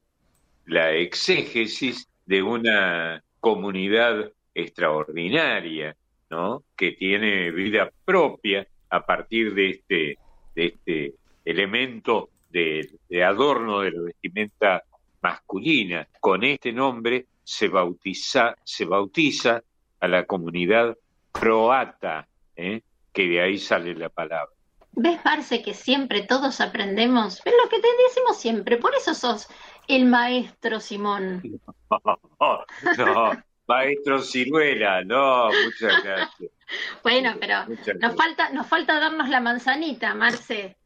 [0.67, 5.95] la exégesis de una comunidad extraordinaria,
[6.31, 6.65] ¿no?
[6.77, 10.19] Que tiene vida propia a partir de este,
[10.55, 14.83] de este elemento de, de adorno de la vestimenta
[15.23, 16.07] masculina.
[16.21, 19.63] Con este nombre se bautiza, se bautiza
[20.01, 20.97] a la comunidad
[21.31, 22.83] croata, ¿eh?
[23.13, 24.53] que de ahí sale la palabra.
[24.93, 27.41] ¿Ves, Marce, que siempre todos aprendemos?
[27.45, 29.49] Es lo que te decimos siempre, por eso sos
[29.89, 31.43] el maestro, Simón.
[32.99, 33.33] no,
[33.67, 36.51] maestro Ciruela, no, muchas gracias.
[37.03, 37.67] Bueno, pero
[38.01, 40.79] nos falta, nos falta darnos la manzanita, Marce.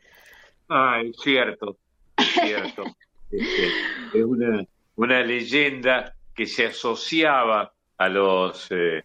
[0.68, 1.76] Ah, es cierto,
[2.16, 2.84] es cierto.
[3.28, 3.66] Este,
[4.14, 4.64] es una,
[4.94, 9.02] una leyenda que se asociaba a los eh,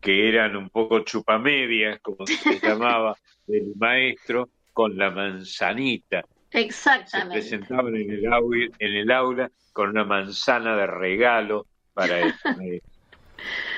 [0.00, 3.16] que eran un poco chupamedias, como se llamaba
[3.48, 6.24] el maestro, con la manzanita.
[6.50, 7.32] Se Exactamente.
[7.32, 12.92] presentaban en el, aula, en el aula con una manzana de regalo para el maestro.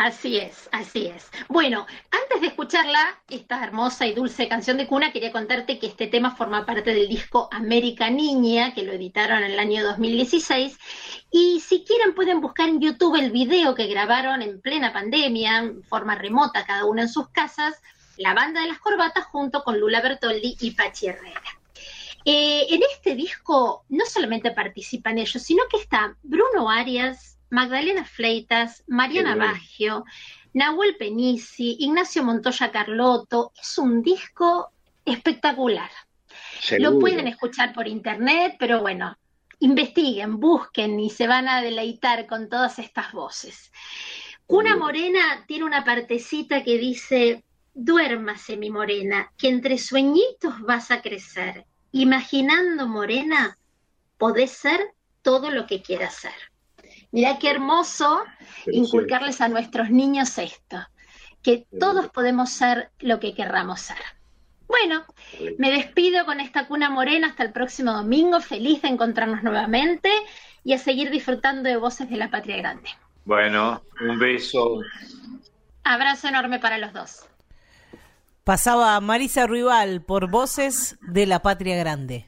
[0.00, 1.28] Así es, así es.
[1.48, 6.06] Bueno, antes de escucharla, esta hermosa y dulce canción de cuna, quería contarte que este
[6.06, 10.78] tema forma parte del disco América Niña, que lo editaron en el año 2016.
[11.32, 15.82] Y si quieren pueden buscar en YouTube el video que grabaron en plena pandemia, en
[15.82, 17.74] forma remota, cada uno en sus casas,
[18.18, 21.42] la banda de las corbatas junto con Lula Bertoldi y Pachi Herrera.
[22.24, 28.84] Eh, en este disco no solamente participan ellos, sino que está Bruno Arias, Magdalena Fleitas,
[28.86, 29.34] Mariana.
[29.34, 30.04] Baggio,
[30.54, 33.52] Nahuel Penici, Ignacio Montoya Carlotto.
[33.60, 34.70] Es un disco
[35.04, 35.90] espectacular.
[36.78, 39.16] Lo pueden escuchar por internet, pero bueno,
[39.60, 43.72] investiguen, busquen y se van a deleitar con todas estas voces.
[44.46, 44.78] Seguro.
[44.78, 47.44] Morena tiene una partecita que dice,
[47.74, 51.66] duérmase mi morena, que entre sueñitos vas a crecer.
[51.92, 53.58] Imaginando morena,
[54.16, 56.32] podés ser todo lo que quieras ser.
[57.10, 58.22] Mirá qué hermoso
[58.66, 60.78] inculcarles a nuestros niños esto,
[61.42, 63.96] que todos podemos ser lo que querramos ser.
[64.66, 65.04] Bueno,
[65.56, 70.10] me despido con esta cuna morena hasta el próximo domingo, feliz de encontrarnos nuevamente
[70.62, 72.90] y a seguir disfrutando de Voces de la Patria Grande.
[73.24, 74.80] Bueno, un beso.
[75.84, 77.26] Abrazo enorme para los dos.
[78.44, 82.27] Pasaba Marisa Ruibal por Voces de la Patria Grande.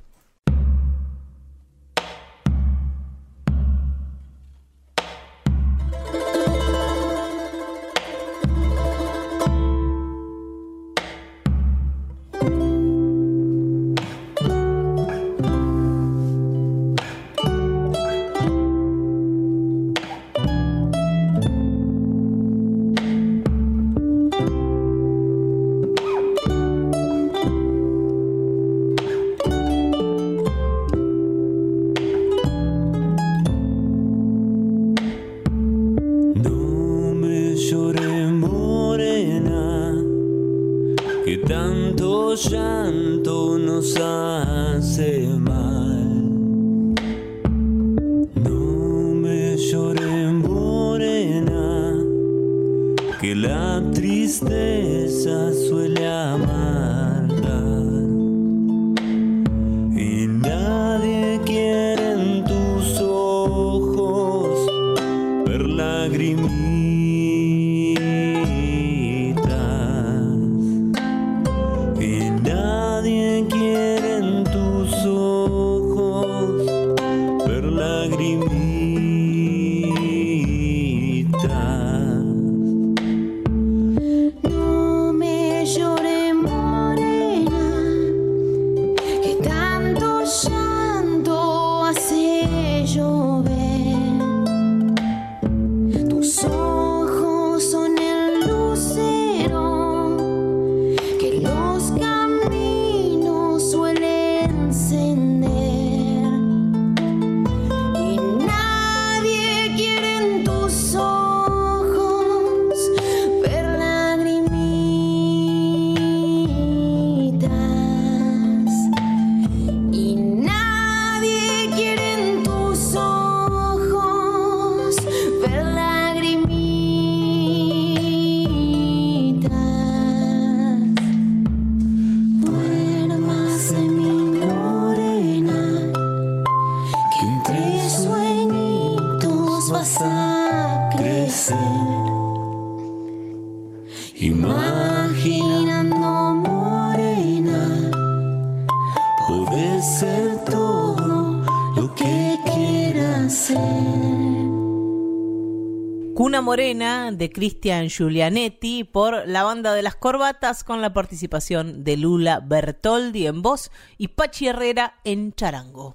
[156.51, 162.41] Morena de Cristian Giulianetti por la banda de las corbatas con la participación de Lula
[162.43, 165.95] Bertoldi en voz y Pachi Herrera en charango.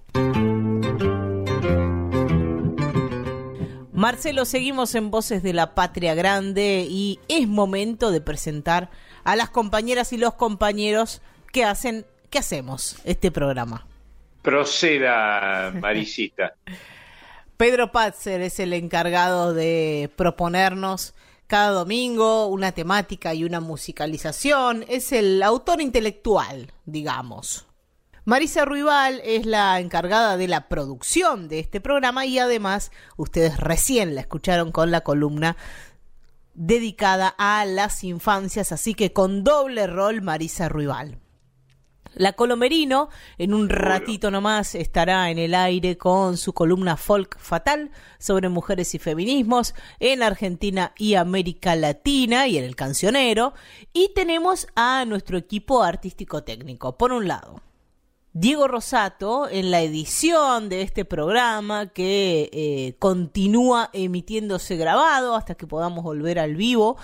[3.91, 8.89] Marcelo, seguimos en Voces de la Patria Grande y es momento de presentar
[9.25, 13.85] a las compañeras y los compañeros que hacen, que hacemos este programa.
[14.41, 16.55] Proceda, Marisita.
[17.57, 21.13] Pedro Patzer es el encargado de proponernos
[21.47, 24.83] cada domingo una temática y una musicalización.
[24.89, 27.65] Es el autor intelectual, digamos.
[28.25, 34.15] Marisa Ruibal es la encargada de la producción de este programa y además ustedes recién
[34.15, 35.55] la escucharon con la columna
[36.55, 41.19] dedicada a las infancias, así que con doble rol Marisa Ruibal.
[42.15, 47.91] La Colomerino en un ratito nomás estará en el aire con su columna Folk Fatal
[48.19, 53.53] sobre mujeres y feminismos en Argentina y América Latina y en el cancionero.
[53.91, 56.97] Y tenemos a nuestro equipo artístico técnico.
[56.97, 57.61] Por un lado,
[58.31, 65.67] Diego Rosato en la edición de este programa que eh, continúa emitiéndose grabado hasta que
[65.67, 66.97] podamos volver al vivo.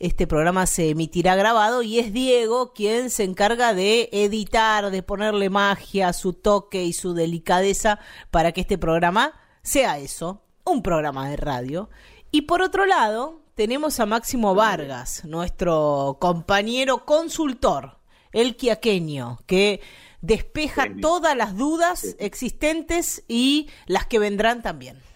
[0.00, 5.50] Este programa se emitirá grabado y es Diego quien se encarga de editar, de ponerle
[5.50, 7.98] magia, su toque y su delicadeza
[8.30, 11.90] para que este programa sea eso, un programa de radio.
[12.30, 17.98] Y por otro lado, tenemos a Máximo Vargas, nuestro compañero consultor,
[18.32, 19.82] el quiaqueño, que
[20.22, 25.09] despeja todas las dudas existentes y las que vendrán también.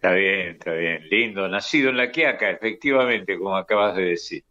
[0.00, 1.06] Está bien, está bien.
[1.10, 1.46] Lindo.
[1.46, 4.44] Nacido en la Quiaca, efectivamente, como acabas de decir.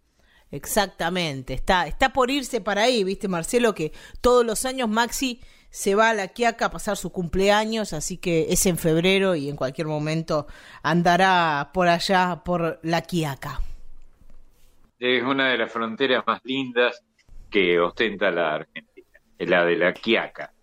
[0.51, 3.91] Exactamente, está, está por irse para ahí, viste Marcelo, que
[4.21, 8.47] todos los años Maxi se va a la Quiaca a pasar su cumpleaños, así que
[8.49, 10.45] es en febrero y en cualquier momento
[10.83, 13.59] andará por allá, por la Quiaca.
[14.99, 17.03] Es una de las fronteras más lindas
[17.49, 20.53] que ostenta la Argentina, la de la Quiaca.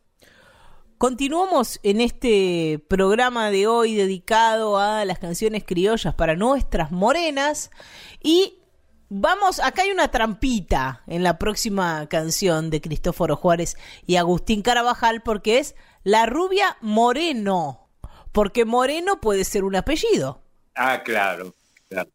[0.99, 7.71] Continuamos en este programa de hoy dedicado a las canciones criollas para nuestras morenas
[8.23, 8.61] y
[9.11, 13.77] vamos, acá hay una trampita en la próxima canción de Cristóforo Juárez
[14.07, 17.91] y Agustín Carabajal porque es La rubia Moreno,
[18.33, 20.41] porque Moreno puede ser un apellido.
[20.77, 21.55] Ah, claro,
[21.91, 22.09] claro.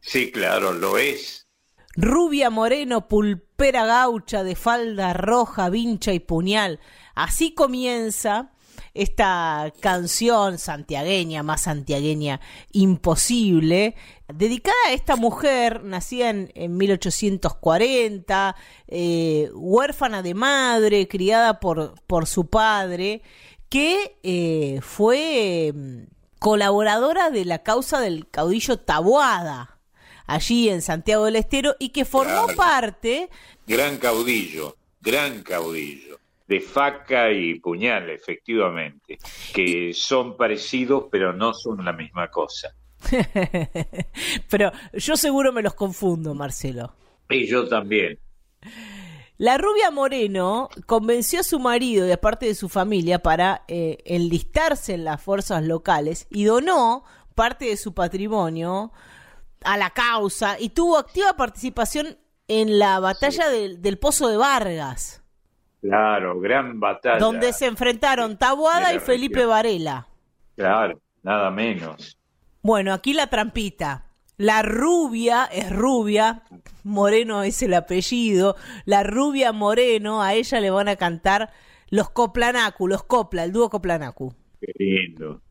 [0.00, 1.46] Sí, claro, lo es.
[1.96, 6.80] Rubia Moreno, pulpera gaucha de falda roja, vincha y puñal.
[7.20, 8.50] Así comienza
[8.94, 12.40] esta canción santiagueña, más santiagueña
[12.72, 13.94] imposible,
[14.32, 18.56] dedicada a esta mujer, nacida en, en 1840,
[18.88, 23.20] eh, huérfana de madre, criada por, por su padre,
[23.68, 26.04] que eh, fue mm,
[26.38, 29.78] colaboradora de la causa del caudillo Taboada
[30.26, 33.28] allí en Santiago del Estero y que formó parte
[33.66, 36.19] Gran caudillo, gran caudillo.
[36.50, 39.20] De faca y puñal, efectivamente,
[39.54, 42.74] que son parecidos pero no son la misma cosa.
[44.50, 46.92] Pero yo seguro me los confundo, Marcelo.
[47.30, 48.18] Y yo también.
[49.38, 53.98] La rubia Moreno convenció a su marido y a parte de su familia para eh,
[54.04, 58.92] enlistarse en las fuerzas locales y donó parte de su patrimonio
[59.62, 65.19] a la causa y tuvo activa participación en la batalla del, del Pozo de Vargas,
[65.80, 67.18] Claro, gran batalla.
[67.18, 69.44] donde se enfrentaron Taboada y Felipe.
[69.46, 70.06] Varela.
[70.56, 72.18] Claro, nada menos.
[72.62, 74.06] Bueno, aquí la trampita.
[74.36, 76.44] La rubia es rubia,
[76.82, 78.56] Moreno es el apellido.
[78.86, 81.50] La rubia Moreno, a ella le van a cantar
[81.90, 84.34] los Coplanacu, los Copla, el dúo Coplanacu.
[84.60, 85.42] Qué lindo.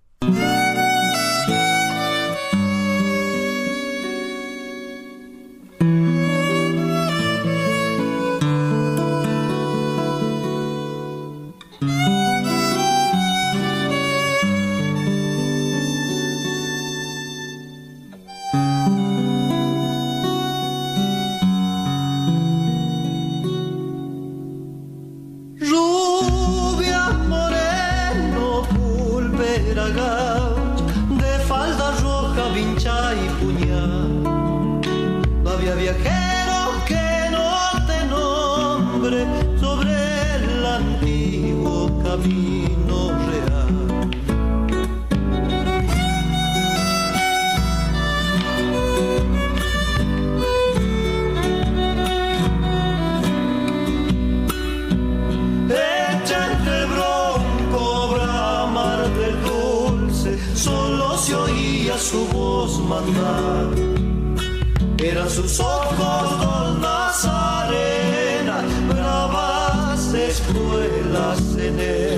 [61.99, 63.67] Su voz mandar.
[64.97, 72.08] Eran sus ojos dos nazarenas, bravas escuelas en el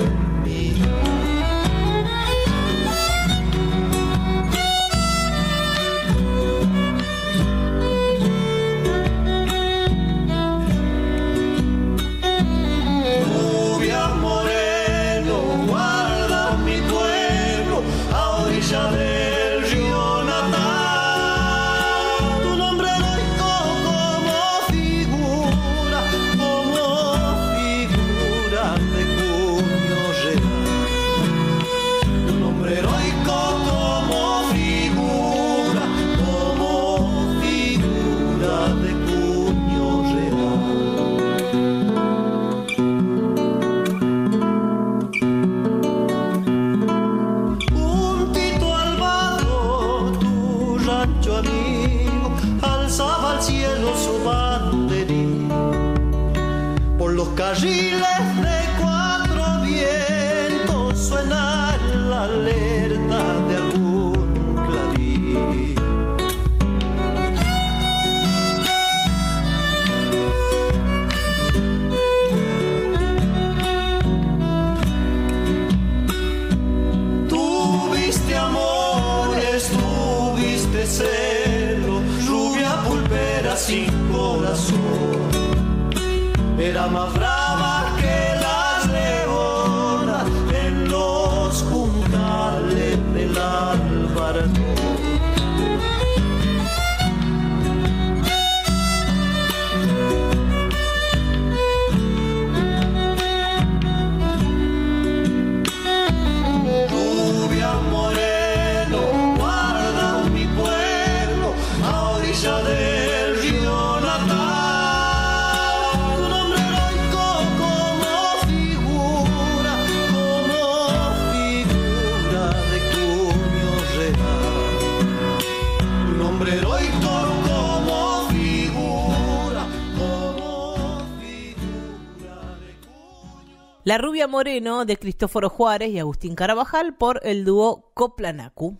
[133.92, 138.78] La rubia Moreno de Cristóforo Juárez y Agustín Carabajal por el dúo Coplanacu.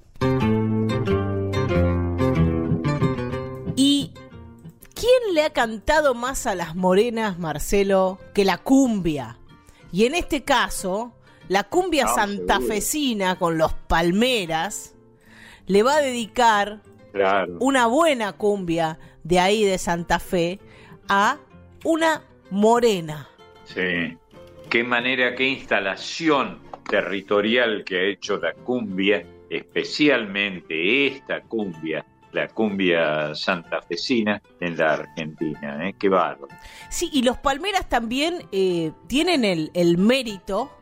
[3.76, 4.14] ¿Y
[4.94, 9.36] quién le ha cantado más a las morenas, Marcelo, que la cumbia?
[9.92, 11.12] Y en este caso,
[11.46, 14.94] la cumbia Ah, santafesina con los palmeras
[15.66, 16.80] le va a dedicar
[17.12, 17.58] Claro.
[17.60, 20.58] una buena cumbia de ahí de Santa Fe
[21.06, 21.36] a
[21.84, 23.28] una morena.
[23.66, 24.16] Sí.
[24.72, 26.58] Qué manera, qué instalación
[26.88, 32.02] territorial que ha hecho la cumbia, especialmente esta cumbia
[32.32, 35.86] la cumbia santafesina en la Argentina.
[35.86, 35.94] ¿eh?
[35.98, 36.48] Qué bárbaro.
[36.88, 40.72] Sí, y los Palmeras también eh, tienen el, el mérito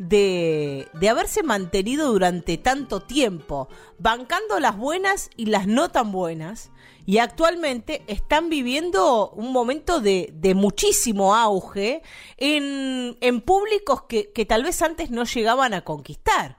[0.00, 3.68] de, de haberse mantenido durante tanto tiempo,
[4.00, 6.71] bancando las buenas y las no tan buenas,
[7.06, 12.02] y actualmente están viviendo un momento de, de muchísimo auge
[12.36, 16.58] en, en públicos que, que tal vez antes no llegaban a conquistar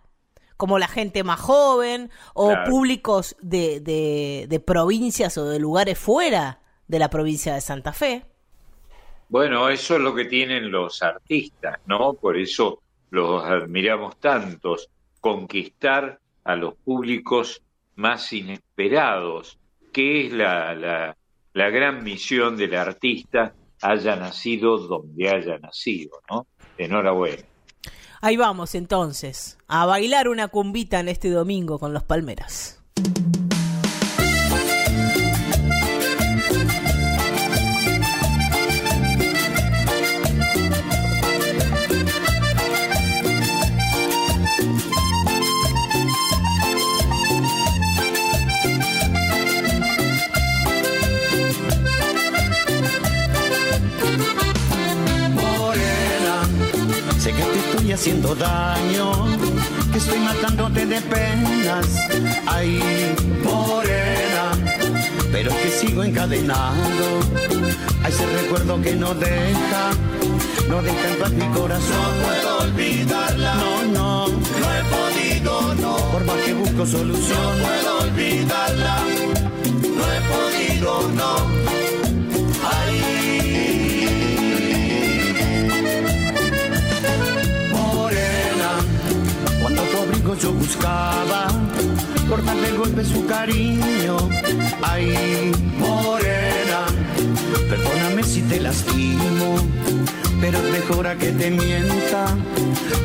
[0.57, 2.69] como la gente más joven o Claro.
[2.69, 8.25] públicos de, de, de provincias o de lugares fuera de la provincia de Santa Fe.
[9.29, 12.13] Bueno, eso es lo que tienen los artistas, ¿no?
[12.13, 14.89] Por eso los admiramos tantos,
[15.19, 17.61] conquistar a los públicos
[17.95, 19.57] más inesperados,
[19.93, 21.15] que es la, la,
[21.53, 26.47] la gran misión del artista, haya nacido donde haya nacido, ¿no?
[26.77, 27.43] Enhorabuena.
[28.21, 32.81] Ahí vamos entonces, a bailar una cumbita en este domingo con los Palmeras.
[57.93, 59.11] Estoy haciendo daño,
[59.91, 61.85] que estoy matándote de penas.
[62.47, 62.79] Ay,
[63.43, 64.51] morena,
[65.31, 67.19] pero que sigo encadenado
[68.03, 69.91] a ese recuerdo que no deja,
[70.69, 71.97] no deja en paz mi corazón.
[72.17, 75.95] No puedo olvidarla, no, no, no he podido, no.
[76.11, 78.97] Por más que busco solución, no puedo olvidarla,
[79.97, 81.62] no he podido, no.
[90.39, 91.47] Yo buscaba,
[92.27, 94.17] cortarle el golpe su cariño.
[94.81, 96.85] Ay, morena,
[97.69, 99.55] perdóname si te lastimo,
[100.41, 102.35] pero es mejor a que te mienta.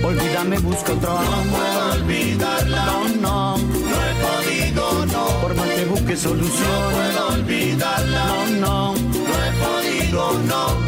[0.03, 1.37] Olvídame, busca otro amor.
[1.37, 2.87] No puedo olvidarla.
[2.87, 5.27] No, no, no he podido, no.
[5.41, 6.71] Por más que busque solución.
[6.71, 8.27] No puedo olvidarla.
[8.27, 10.88] No, no, no he podido, no.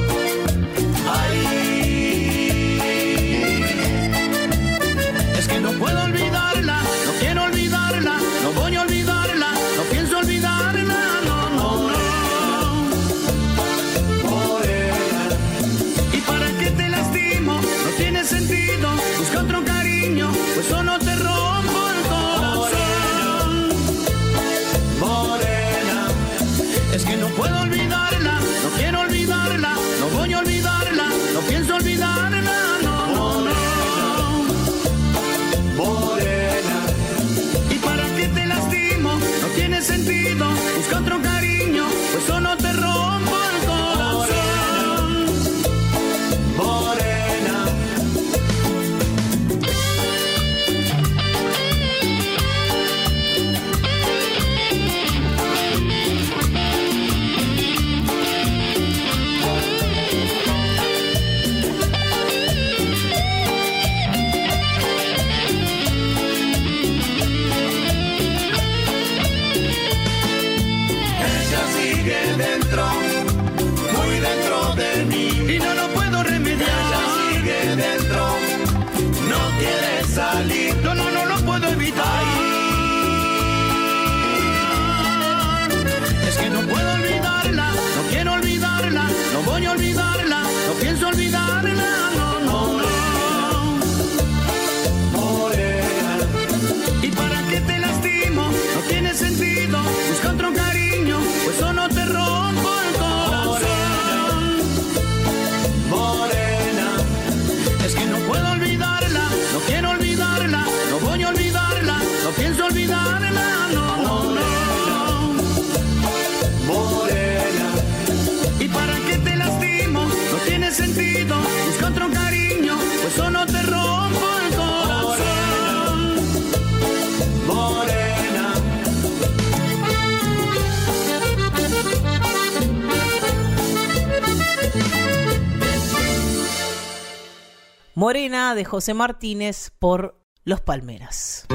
[138.30, 141.46] De José Martínez por Los Palmeras.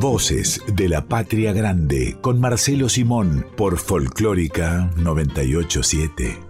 [0.00, 6.40] Voces de la Patria Grande con Marcelo Simón por Folclórica 987.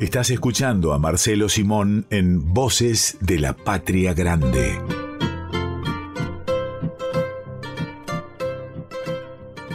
[0.00, 5.03] Estás escuchando a Marcelo Simón en Voces de la Patria Grande.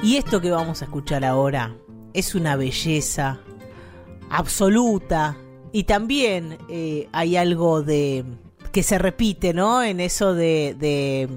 [0.10, 1.76] Y esto que vamos a escuchar ahora
[2.16, 3.42] es una belleza
[4.32, 5.38] absoluta
[5.72, 8.26] y también eh, hay algo de
[8.72, 9.84] que se repite, ¿no?
[9.84, 11.30] En eso de, de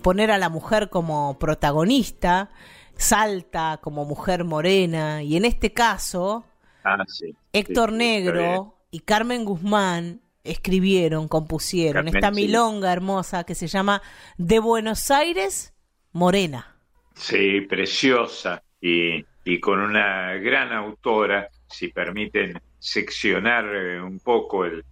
[0.00, 2.50] poner a la mujer como protagonista,
[2.96, 6.44] salta como mujer morena y en este caso
[6.84, 7.34] Ah, sí.
[7.52, 7.96] Héctor Sí.
[7.96, 12.42] Negro y Carmen Guzmán escribieron, compusieron Carmen, esta sí.
[12.42, 14.02] milonga hermosa que se llama
[14.38, 15.74] De Buenos Aires
[16.12, 16.73] Morena.
[17.14, 24.84] Sí, preciosa y, y con una gran autora, si permiten seccionar eh, un poco el,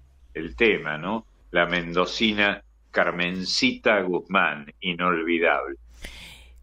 [0.56, 1.26] tema, ¿no?
[1.50, 5.76] La mendocina Carmencita Guzmán, inolvidable.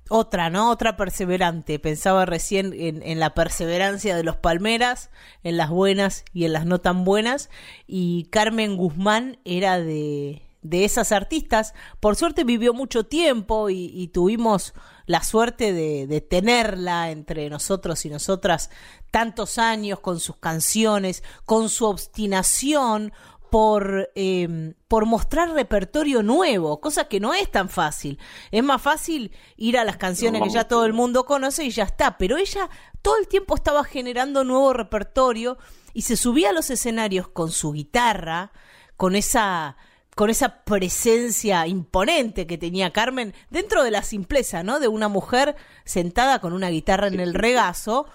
[0.10, 0.72] Otra, ¿no?
[0.72, 1.78] Otra perseverante.
[1.78, 5.12] Pensaba recién en, en la perseverancia de los Palmeras,
[5.44, 7.52] en las buenas y en las no tan buenas.
[7.86, 11.74] Y Carmen Guzmán era de, de esas artistas.
[12.00, 14.74] Por suerte vivió mucho tiempo y, y tuvimos
[15.06, 18.70] la suerte de, de tenerla entre nosotros y nosotras
[19.12, 23.12] tantos años con sus canciones, con su obstinación
[23.50, 28.20] por, eh, por mostrar repertorio nuevo, cosa que no es tan fácil.
[28.52, 30.46] Es más fácil ir a las canciones No.
[30.48, 32.70] que ya todo el mundo conoce y ya está, pero ella
[33.02, 35.58] todo el tiempo estaba generando nuevo repertorio
[35.94, 38.52] y se subía a los escenarios con su guitarra,
[38.98, 39.78] con esa
[40.20, 44.82] con esa presencia imponente que tenía Carmen dentro de la simpleza, ¿no?
[44.82, 45.56] De una mujer
[45.86, 48.06] sentada con una guitarra en el regazo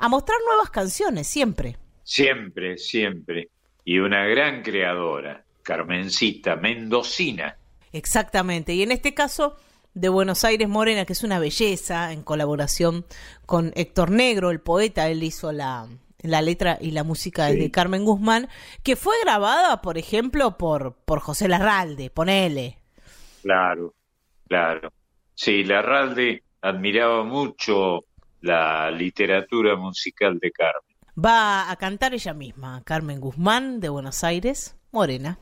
[0.00, 1.76] a mostrar nuevas canciones siempre.
[2.02, 3.50] Siempre, siempre.
[3.84, 7.56] Y una gran creadora, Carmencita, mendocina.
[7.92, 8.74] Exactamente.
[8.74, 9.54] Y en este caso
[9.94, 13.06] de Buenos Aires Morena, que es una belleza, en colaboración
[13.46, 15.86] con Héctor Negro, el poeta, él hizo la,
[16.22, 17.56] la letra y la música Sí.
[17.58, 18.48] de Carmen Guzmán,
[18.82, 22.78] que fue grabada, por ejemplo, por, por José Larralde, ponele.
[23.42, 23.94] Claro,
[24.48, 24.92] claro.
[25.34, 28.00] Sí, Larralde admiraba mucho
[28.40, 30.96] la literatura musical de Carmen.
[31.22, 35.38] Va a cantar ella misma, Carmen Guzmán, de Buenos Aires Morena.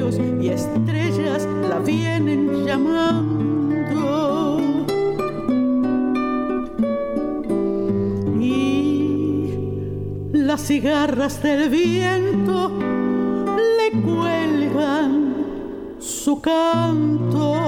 [0.00, 4.58] Y estrellas la vienen llamando.
[8.40, 9.52] Y
[10.32, 15.34] las cigarras del viento le cuelgan
[15.98, 17.59] su canto.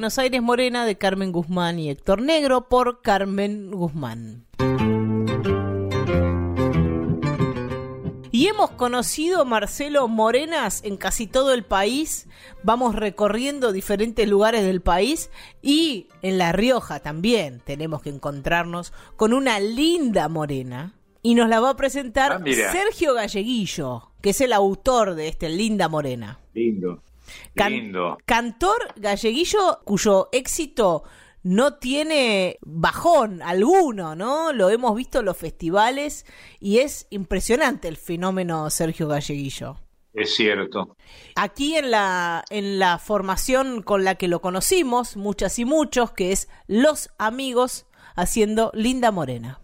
[0.00, 4.46] Buenos Aires Morena de Carmen Guzmán y Héctor Negro por Carmen Guzmán.
[8.30, 12.28] Y hemos conocido, Marcelo, morenas en casi todo el país.
[12.62, 15.28] Vamos recorriendo diferentes lugares del país
[15.60, 20.94] y en La Rioja también tenemos que encontrarnos con una linda morena.
[21.20, 22.72] Y nos la va a presentar Ah.
[22.72, 26.40] Sergio Galleguillo, que es el autor de este Linda Morena.
[26.54, 27.02] Lindo.
[27.54, 28.18] Can- Lindo.
[28.26, 31.04] Cantor galleguillo cuyo éxito
[31.42, 34.52] no tiene bajón alguno, ¿no?
[34.52, 36.26] Lo hemos visto en los festivales
[36.58, 39.78] y es impresionante el fenómeno Sergio Galleguillo.
[40.12, 40.96] Es cierto.
[41.36, 46.32] Aquí en la, en la formación con la que lo conocimos, muchas y muchos, que
[46.32, 49.59] es Los Amigos, haciendo Linda Morena.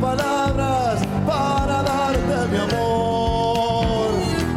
[0.00, 4.08] Palabras para darte mi amor.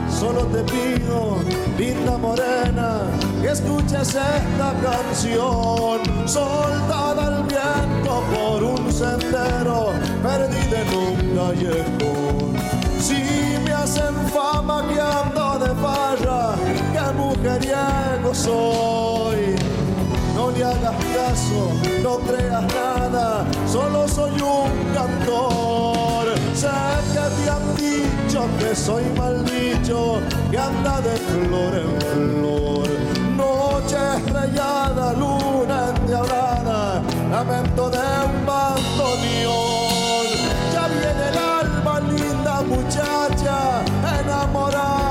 [0.09, 1.37] Solo te pido,
[1.77, 3.01] linda morena,
[3.41, 6.01] que escuches esta canción.
[6.25, 9.91] Soltada al viento por un sendero,
[10.23, 12.53] perdida en un callejón.
[12.99, 13.21] Si
[13.65, 16.55] me hacen fama que ando de farra,
[16.93, 19.12] que mujeriego soy.
[20.55, 21.71] Le hagas caso,
[22.03, 26.27] no creas nada, solo soy un cantor.
[26.53, 26.69] Sé
[27.11, 30.19] que te han dicho que soy mal bicho,
[30.51, 32.87] que anda de flor en flor.
[33.35, 37.01] Noche estrellada, luna endiablada,
[37.31, 40.27] lamento de un bandoneón.
[40.71, 43.81] Ya viene el alma, linda muchacha,
[44.21, 45.02] enamorado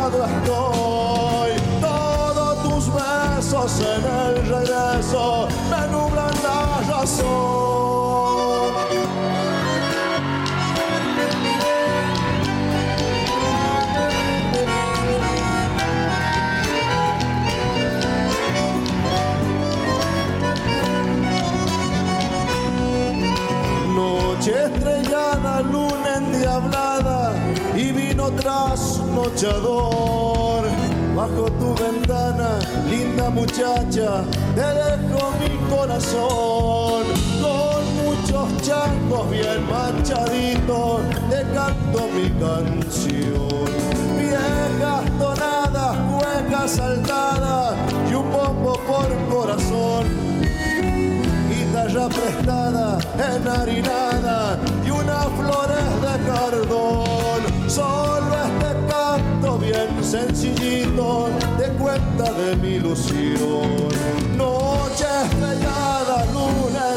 [3.82, 7.62] en el regreso me nublan la razón.
[23.94, 27.34] Noche estrellada, luna endiablada
[27.76, 30.41] y vino trasnochador.
[31.22, 32.58] Bajo tu ventana,
[32.90, 34.24] linda muchacha,
[34.56, 37.04] te dejo mi corazón.
[37.40, 43.70] Con muchos changos bien manchaditos, te canto mi canción.
[44.18, 47.76] Viejas tonadas, cuecas saltadas
[48.10, 50.32] y un bombo por corazón
[51.48, 57.70] guitarra prestada, enharinada y unas flores de cardón.
[57.70, 58.71] Solo este
[60.12, 63.88] sencillito te cuenta de mi ilusión.
[64.36, 66.91] Noche estrellada, luna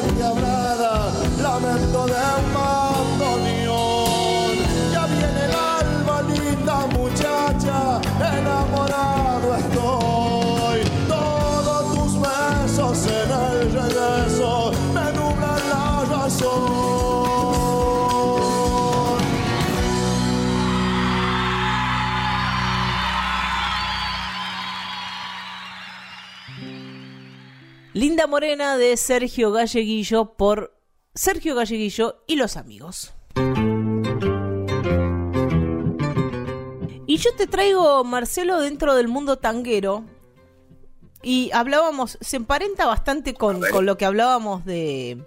[28.27, 30.77] Morena de Sergio Galleguillo por
[31.13, 33.13] Sergio Galleguillo y los amigos.
[37.07, 40.03] Y yo te traigo, Marcelo, dentro del mundo tanguero.
[41.21, 45.23] Y hablábamos, se emparenta bastante con, con lo que hablábamos de,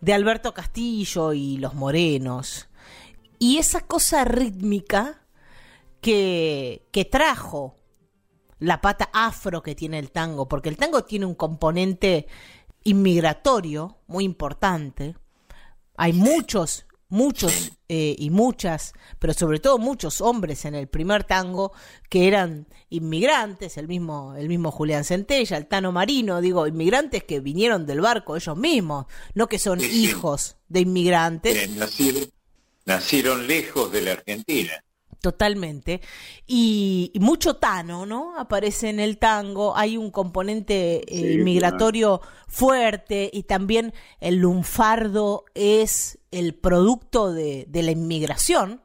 [0.00, 2.68] de Alberto Castillo y los morenos.
[3.38, 5.22] Y esa cosa rítmica
[6.00, 7.79] que, que trajo
[8.60, 12.26] la pata afro que tiene el tango, porque el tango tiene un componente
[12.84, 15.16] inmigratorio muy importante.
[15.96, 21.72] Hay muchos muchos eh, y muchas, pero sobre todo muchos hombres en el primer tango
[22.08, 27.40] que eran inmigrantes, el mismo, el mismo Julián Centella, el Tano Marino, digo, inmigrantes que
[27.40, 31.56] vinieron del barco ellos mismos, no que son hijos de inmigrantes.
[31.56, 32.30] Eh, nacieron,
[32.86, 34.84] nacieron lejos de la Argentina.
[35.20, 36.00] Totalmente.
[36.46, 38.38] Y, y mucho Tano, ¿no?
[38.38, 39.76] Aparece en el tango.
[39.76, 47.66] Hay un componente eh, Sí, migratorio fuerte y también el lunfardo es el producto de,
[47.68, 48.80] de la inmigración,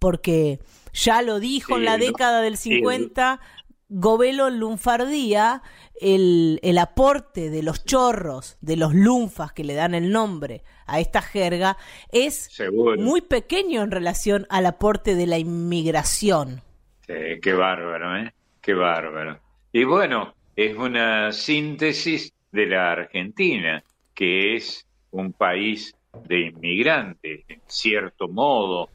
[0.00, 0.58] porque
[0.92, 2.04] ya lo dijo en la ¿no?
[2.04, 3.57] década del Sí, el- 50 Govelo
[3.90, 5.62] en Lunfardía,
[6.00, 11.00] el, el aporte de los chorros, de los lunfas que le dan el nombre a
[11.00, 11.76] esta jerga,
[12.12, 13.00] es Seguro.
[13.00, 16.62] muy pequeño en relación al aporte de la inmigración.
[17.06, 18.32] Sí, qué bárbaro, ¿eh?
[18.60, 19.40] Qué bárbaro.
[19.72, 23.82] Y bueno, es una síntesis de la Argentina,
[24.14, 25.94] que es un país
[26.26, 28.90] de inmigrantes, en cierto modo,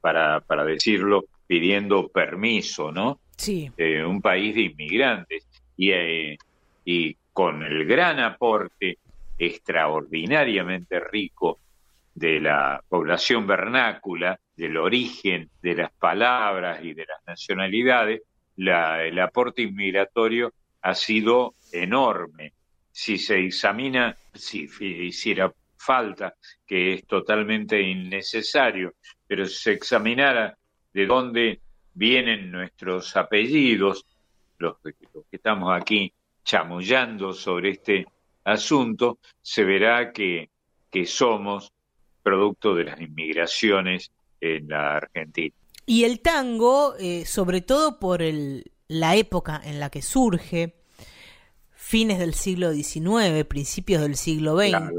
[0.00, 3.20] para, para decirlo, pidiendo permiso, ¿no?
[3.40, 3.70] Sí.
[4.04, 5.46] Un país de inmigrantes.
[5.76, 6.36] Y, eh,
[6.84, 8.98] y con el gran aporte
[9.38, 11.58] extraordinariamente rico
[12.14, 18.22] de la población vernácula, del origen de las palabras y de las nacionalidades,
[18.56, 20.52] la- el aporte inmigratorio
[20.82, 22.52] ha sido enorme.
[22.92, 26.34] Si se examina, si hiciera falta,
[26.66, 28.92] que es totalmente innecesario,
[29.26, 30.58] pero si se examinara
[30.92, 31.60] de dónde
[31.94, 34.06] vienen nuestros apellidos,
[34.58, 36.12] los, que- los que estamos aquí
[36.44, 38.06] chamullando sobre este
[38.44, 40.50] asunto, se verá que,
[40.90, 41.72] que somos
[42.22, 44.10] producto de las inmigraciones
[44.40, 45.54] en la Argentina.
[45.86, 50.76] Y el tango, eh, sobre todo por el- la época en la que surge,
[51.72, 54.96] fines del siglo XIX, principios del siglo XX, Claro.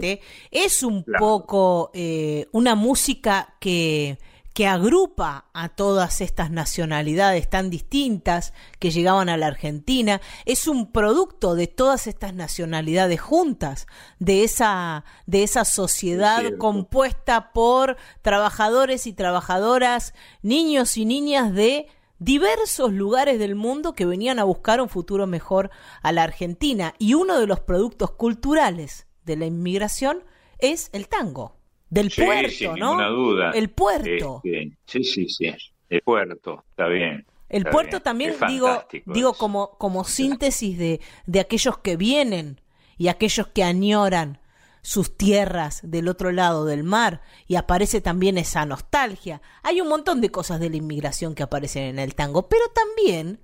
[0.49, 1.19] es un Claro.
[1.19, 4.17] poco eh, una música que,
[4.53, 10.21] que agrupa a todas estas nacionalidades tan distintas que llegaban a la Argentina.
[10.45, 13.87] Es un producto de todas estas nacionalidades juntas,
[14.19, 21.87] de esa, de esa sociedad compuesta por trabajadores y trabajadoras, niños y niñas de
[22.19, 25.71] diversos lugares del mundo que venían a buscar un futuro mejor
[26.03, 26.93] a la Argentina.
[26.99, 30.23] Y uno de los productos culturales de la inmigración
[30.59, 31.60] es el tango.
[31.91, 32.87] Del Sí, puerto, sin ¿no?
[32.87, 33.51] ninguna duda.
[33.51, 34.41] El puerto.
[34.43, 35.53] Este, sí, sí, sí.
[35.89, 37.27] El puerto, está bien.
[37.49, 38.03] El está puerto bien.
[38.03, 39.37] también, Es digo, digo eso.
[39.37, 42.61] como, como síntesis de, de aquellos que vienen
[42.97, 44.39] y aquellos que añoran
[44.83, 49.41] sus tierras del otro lado del mar y aparece también esa nostalgia.
[49.63, 53.41] Hay un montón de cosas de la inmigración que aparecen en el tango, pero también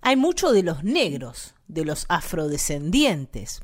[0.00, 3.62] hay mucho de los negros, de los afrodescendientes,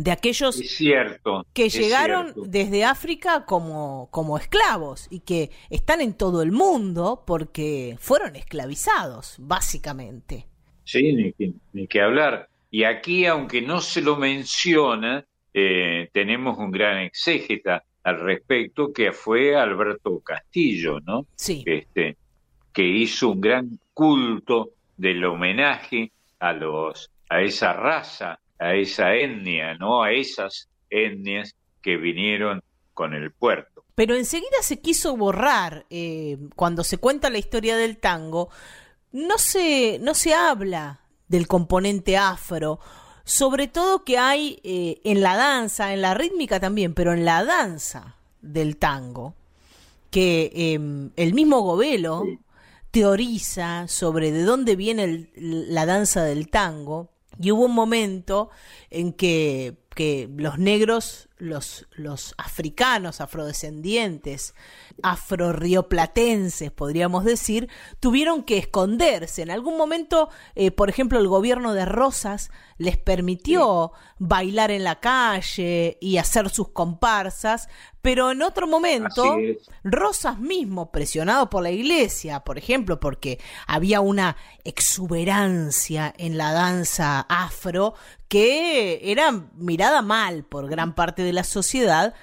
[0.00, 1.46] de aquellos cierto.
[1.52, 7.96] que llegaron desde África como, como esclavos y que están en todo el mundo porque
[8.00, 10.46] fueron esclavizados, básicamente.
[10.84, 12.48] Sí, ni que, ni que hablar.
[12.70, 19.12] Y aquí, aunque no se lo menciona, eh, tenemos un gran exégeta al respecto, que
[19.12, 21.26] fue Alberto Castillo, ¿no?
[21.34, 21.62] Sí.
[21.66, 22.16] Este,
[22.72, 29.74] que hizo un gran culto del homenaje a los, a esa raza, a esa etnia,
[29.74, 30.02] ¿no?
[30.02, 32.62] A esas etnias que vinieron
[32.94, 33.84] con el puerto.
[33.94, 38.48] Pero enseguida se quiso borrar, eh, cuando se cuenta la historia del tango,
[39.12, 42.78] no se, no se habla del componente afro,
[43.24, 47.44] sobre todo que hay eh, en la danza, en la rítmica también, pero en la
[47.44, 49.34] danza del tango,
[50.10, 52.24] que eh, el mismo Govelo
[52.90, 55.30] teoriza sobre de dónde viene el-
[55.74, 57.10] la danza del tango,
[57.40, 58.50] y hubo un momento
[58.90, 64.54] en que, que los negros, los, los africanos, afrodescendientes,
[65.02, 69.40] afrorrioplatenses, podríamos decir, tuvieron que esconderse.
[69.40, 75.00] En algún momento, eh, por ejemplo, el gobierno de Rosas les permitió bailar en la
[75.00, 77.68] calle y hacer sus comparsas,
[78.02, 79.36] pero en otro momento.
[79.84, 87.20] Rosas mismo, presionado por la iglesia, por ejemplo, porque había una exuberancia en la danza
[87.28, 87.94] afro
[88.28, 92.14] que era mirada mal por gran parte de la sociedad.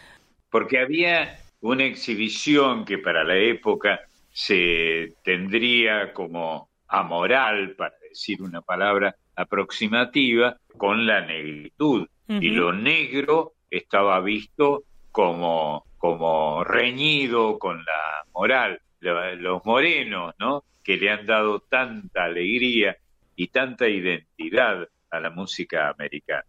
[0.50, 4.00] porque había una exhibición que para la época
[4.32, 12.08] se tendría como amoral, para decir una palabra aproximativa, con la negritud.
[12.30, 18.80] Y lo negro estaba visto como, como reñido con la moral.
[19.00, 20.64] Lo- Los morenos, ¿no?
[20.84, 22.98] Que le han dado tanta alegría
[23.36, 26.46] y tanta identidad a la música americana.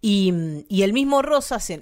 [0.00, 0.32] Y,
[0.68, 1.72] y el mismo Rosas,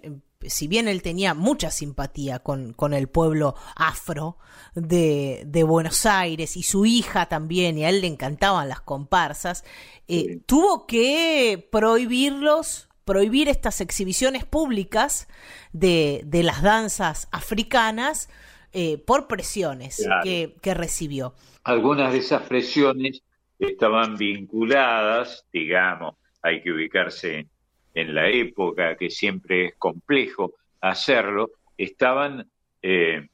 [0.42, 4.36] si bien él tenía mucha simpatía con, con el pueblo afro
[4.74, 9.64] de, de, Buenos Aires y su hija también, y a él le encantaban las comparsas,
[10.08, 15.26] eh, tuvo que prohibirlos, prohibir estas exhibiciones públicas
[15.72, 18.28] de, de las danzas africanas
[18.72, 20.22] eh, por presiones Claro.
[20.22, 21.34] que, que recibió.
[21.64, 23.20] Algunas de esas presiones
[23.58, 27.48] estaban vinculadas, digamos, hay que ubicarse
[27.94, 32.48] en la época, que siempre es complejo hacerlo, estaban
[32.80, 33.26] eh,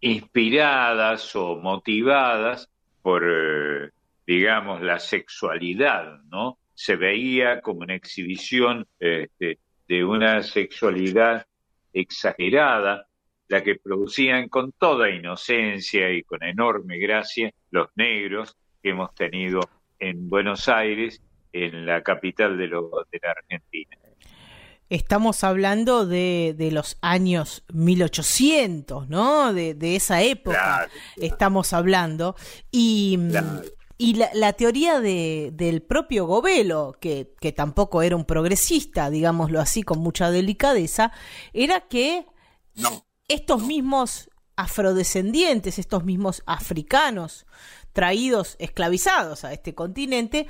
[0.00, 2.70] inspiradas o motivadas
[3.02, 3.90] por, eh,
[4.26, 6.56] digamos, la sexualidad, ¿no?
[6.80, 11.44] Se veía como una exhibición este, de una sexualidad
[11.92, 13.08] exagerada,
[13.48, 19.60] la que producían con toda inocencia y con enorme gracia los negros que hemos tenido
[19.98, 21.20] en Buenos Aires,
[21.52, 23.96] en la capital de, lo- de la Argentina.
[24.88, 29.52] Estamos hablando de, de los años 1800, ¿no?
[29.52, 32.36] De, de esa época Claro, estamos hablando.
[32.70, 33.62] Y, Claro.
[33.98, 39.60] Y la, la teoría de, del propio Govelo, que, que tampoco era un progresista, digámoslo
[39.60, 41.10] así, con mucha delicadeza,
[41.52, 42.26] era que
[42.76, 43.04] No.
[43.26, 47.46] estos mismos afrodescendientes, estos mismos africanos
[47.92, 50.46] traídos, esclavizados a este continente,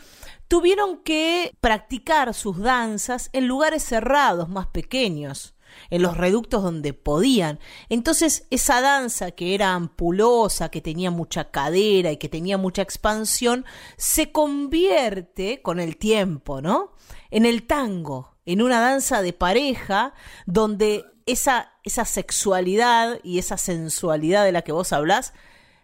[0.48, 5.54] tuvieron que practicar sus danzas en lugares cerrados, más pequeños,
[5.90, 7.58] en los reductos donde podían.
[7.88, 13.64] Entonces, esa danza que era ampulosa, que tenía mucha cadera y que tenía mucha expansión,
[13.96, 16.92] se convierte con el tiempo, ¿no?
[17.30, 20.14] En el tango, en una danza de pareja
[20.46, 25.32] donde esa, esa sexualidad y esa sensualidad de la que vos hablás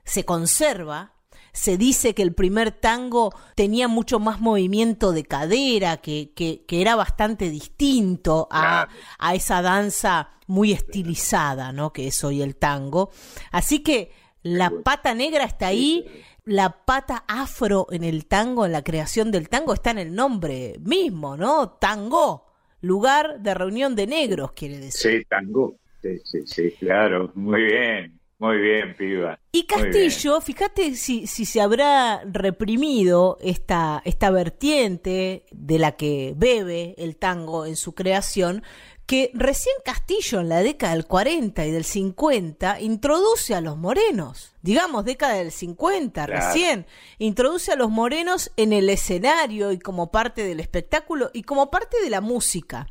[0.04, 1.13] se conserva.
[1.54, 6.82] Se dice que el primer tango tenía mucho más movimiento de cadera, que, que, que
[6.82, 11.92] era bastante distinto a, a esa danza muy estilizada, ¿no?
[11.92, 13.10] Que es hoy el tango.
[13.50, 14.10] Así que
[14.42, 16.04] la pata negra está ahí,
[16.44, 20.76] la pata afro en el tango, en la creación del tango, está en el nombre
[20.80, 21.70] mismo, ¿no?
[21.70, 22.46] Tango,
[22.80, 25.20] lugar de reunión de negros, quiere decir.
[25.20, 25.76] Sí, tango.
[26.02, 27.32] Sí, sí, sí, claro.
[27.34, 29.38] Muy bien, muy bien, piba.
[29.52, 29.64] Y.
[29.64, 37.16] Castillo, fíjate si, si se habrá reprimido esta, esta vertiente de la que bebe el
[37.16, 38.62] tango en su creación,
[39.06, 44.54] que recién Castillo en la década del 40 y del 50 introduce a los morenos,
[44.62, 46.46] digamos década del 50 Claro.
[46.46, 46.86] recién,
[47.18, 52.00] introduce a los morenos en el escenario y como parte del espectáculo y como parte
[52.02, 52.86] de la música.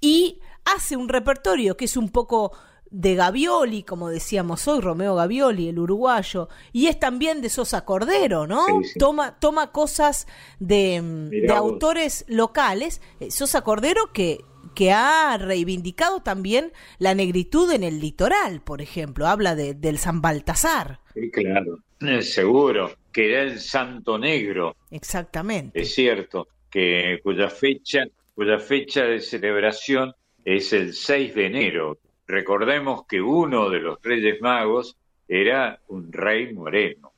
[0.00, 2.52] Y hace un repertorio que es un poco
[2.90, 8.46] de Gavioli, como decíamos hoy, Romeo Gavioli, el uruguayo, y es también de Sosa Cordero,
[8.46, 8.66] ¿no?
[8.66, 8.98] Sí, sí.
[8.98, 10.26] Toma, toma cosas
[10.58, 11.00] de,
[11.30, 13.00] de autores locales.
[13.20, 14.44] Eh, Sosa Cordero que,
[14.74, 20.20] que ha reivindicado también la negritud en el litoral, por ejemplo, habla de, del San
[20.20, 21.00] Baltasar.
[21.14, 21.78] Sí, claro.
[22.00, 25.80] Eh, Seguro que era el Santo Negro, Exactamente.
[25.80, 28.04] es cierto, que cuya fecha,
[28.34, 30.12] cuya fecha de celebración
[30.44, 31.98] es el 6 de enero.
[32.30, 34.96] Recordemos que uno de los Reyes Magos
[35.26, 37.12] era un rey moreno,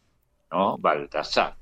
[0.51, 0.79] ¿no?
[0.79, 1.55] Baltasar.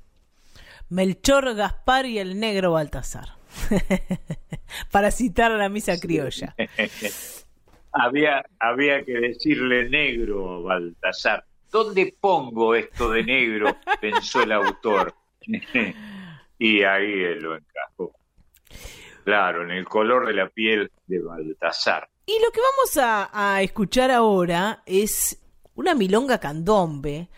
[0.87, 3.35] Melchor Gaspar y el negro Baltasar.
[4.91, 6.55] Para citar a la misa criolla.
[7.91, 11.43] había, había que decirle negro, Baltasar.
[11.69, 13.75] ¿Dónde pongo esto de negro?
[13.99, 15.13] pensó el autor.
[16.57, 18.13] y ahí él lo encajó.
[19.25, 22.07] Claro, en el color de la piel de Baltasar.
[22.25, 25.37] Y lo que vamos a, a escuchar ahora es
[25.75, 27.29] una milonga candombe,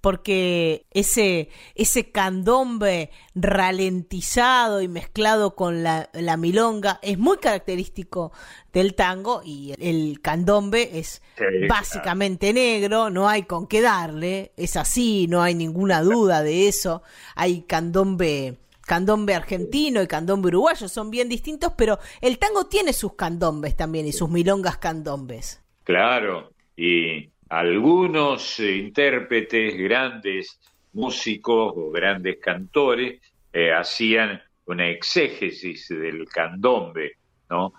[0.00, 8.30] porque ese, ese candombe ralentizado y mezclado con la, la milonga es muy característico
[8.70, 14.76] del tango y el, candombe es Sí, básicamente negro, no hay con qué darle, es
[14.76, 17.02] así, no hay ninguna duda de eso.
[17.34, 23.14] Hay candombe candombe argentino y candombe uruguayo son bien distintos, pero el tango tiene sus
[23.14, 25.62] candombes también y sus milongas candombes.
[25.84, 30.58] Claro, y algunos eh, intérpretes, grandes
[30.92, 33.20] músicos o grandes cantores
[33.52, 37.12] eh, hacían una exégesis del candombe,
[37.50, 37.74] ¿no?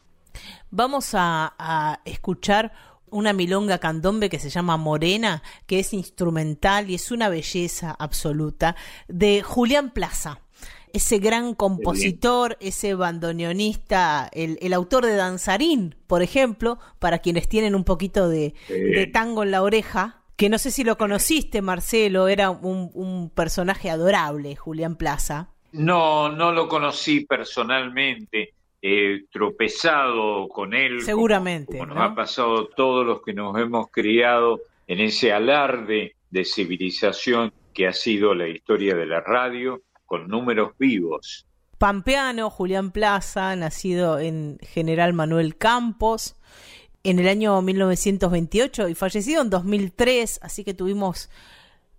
[0.69, 2.73] Vamos a, a escuchar
[3.07, 8.75] una milonga candombe que se llama Morena, que es instrumental y es una belleza absoluta,
[9.07, 10.41] de Julián Plaza.
[10.95, 17.75] Ese gran compositor, ese bandoneonista, el, el autor de Danzarín, por ejemplo, para quienes tienen
[17.75, 18.53] un poquito de,
[19.11, 23.89] tango en la oreja, que no sé si lo conociste, Marcelo, era un, un personaje
[23.89, 25.49] adorable, Julián Plaza.
[25.73, 28.53] No, no lo conocí personalmente.
[28.87, 31.01] eh, tropezado con él.
[31.01, 31.79] Seguramente.
[31.79, 32.03] Como, nos ¿no?
[32.03, 37.93] ha pasado todos los que nos hemos criado en ese alarde de civilización que ha
[37.93, 41.45] sido la historia de la radio, con números vivos.
[41.77, 46.35] Pampeano, Julián Plaza, nacido en General Manuel Campos
[47.03, 51.29] en el año 1928 y fallecido en 2003, así que tuvimos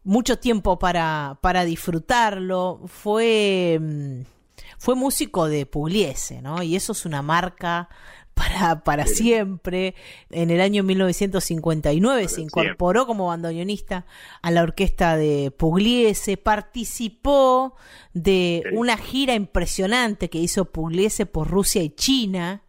[0.03, 2.81] mucho tiempo para, para disfrutarlo.
[2.87, 4.23] Fue, mm,
[4.79, 6.63] fue músico de Pugliese, ¿no?
[6.63, 7.89] Y eso es una marca
[8.37, 9.95] para, para siempre.
[10.31, 14.05] En el año 1959 se incorporó como bandoneonista
[14.43, 17.77] a la orquesta de Pugliese, participó
[18.13, 22.63] de una gira impresionante que hizo Pugliese por Rusia y China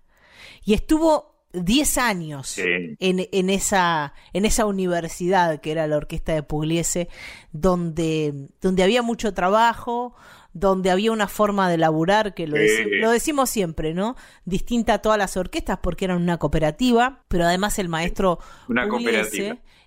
[0.64, 2.62] y estuvo 10 años Sí.
[3.00, 7.10] en, en esa, en esa universidad que era la orquesta de Pugliese,
[7.52, 10.16] donde, donde había mucho trabajo,
[10.54, 12.58] donde había una forma de laburar que lo,
[13.02, 14.16] lo decimos siempre, ¿no?
[14.46, 18.88] Distinta a todas las orquestas porque eran una cooperativa, pero además el maestro Una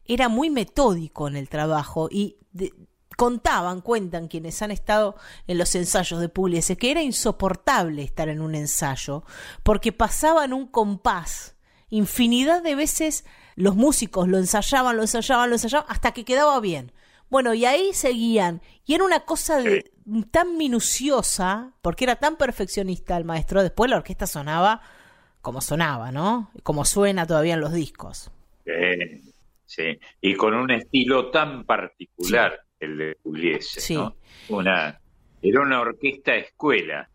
[0.07, 2.73] era muy metódico en el trabajo y de-
[3.17, 5.15] contaban, cuentan quienes han estado
[5.47, 9.25] en los ensayos de Pugliese, que era insoportable estar en un ensayo
[9.63, 11.57] porque pasaban un compás.
[11.91, 13.25] Infinidad de veces
[13.57, 16.93] los músicos lo ensayaban, lo ensayaban, lo ensayaban hasta que quedaba bien.
[17.29, 18.63] Bueno, y ahí seguían.
[18.87, 19.93] Y era una cosa de,
[20.31, 23.63] tan minuciosa, porque era tan perfeccionista el maestro.
[23.63, 24.81] Después la orquesta sonaba
[25.41, 26.51] como sonaba, ¿no?
[26.63, 28.31] Como suena todavía en los discos.
[28.65, 29.33] Sí,
[29.67, 29.99] sí.
[30.21, 33.95] Y con un estilo tan particular, el de Pugliese, Sí.
[33.95, 34.17] ¿no?
[34.49, 35.01] Una,
[35.43, 37.09] era una orquesta escuela.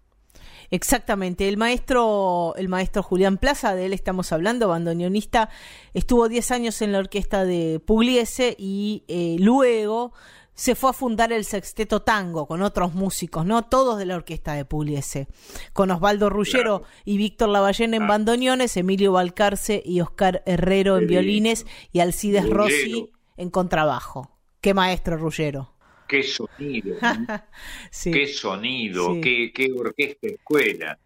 [0.72, 5.50] Exactamente, el maestro, el maestro Julián Plaza, de él estamos hablando, bandoneonista,
[5.94, 10.12] estuvo 10 años en la orquesta de Pugliese y eh, luego
[10.56, 13.64] se fue a fundar el Sexteto Tango con otros músicos, ¿no?
[13.66, 15.28] Todos de la orquesta de Pugliese,
[15.74, 21.66] con Osvaldo Ruggero y Víctor Lavallén en bandoneones, Emilio Balcarce y Oscar Herrero en violines
[21.92, 22.50] y Alcides.
[22.50, 24.32] Rossi en contrabajo.
[24.62, 25.74] Qué maestro Ruggero.
[26.08, 26.98] Qué sonido.
[27.92, 28.12] Sí.
[28.12, 29.22] qué sonido, Sí.
[29.22, 31.00] qué, qué orquesta escuela.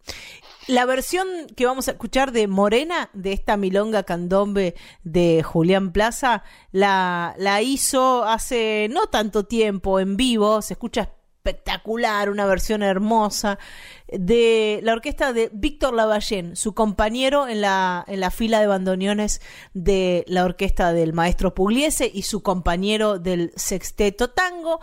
[0.69, 6.43] La versión que vamos a escuchar de Morena, de esta milonga candombe de Julián Plaza,
[6.71, 13.57] la, la hizo hace no tanto tiempo en vivo, se escucha espectacular, una versión hermosa,
[14.09, 19.41] de la orquesta de Víctor Lavallén, su compañero en la, en la fila de bandoneones
[19.73, 24.81] de la orquesta del maestro Pugliese y su compañero del sexteto tango.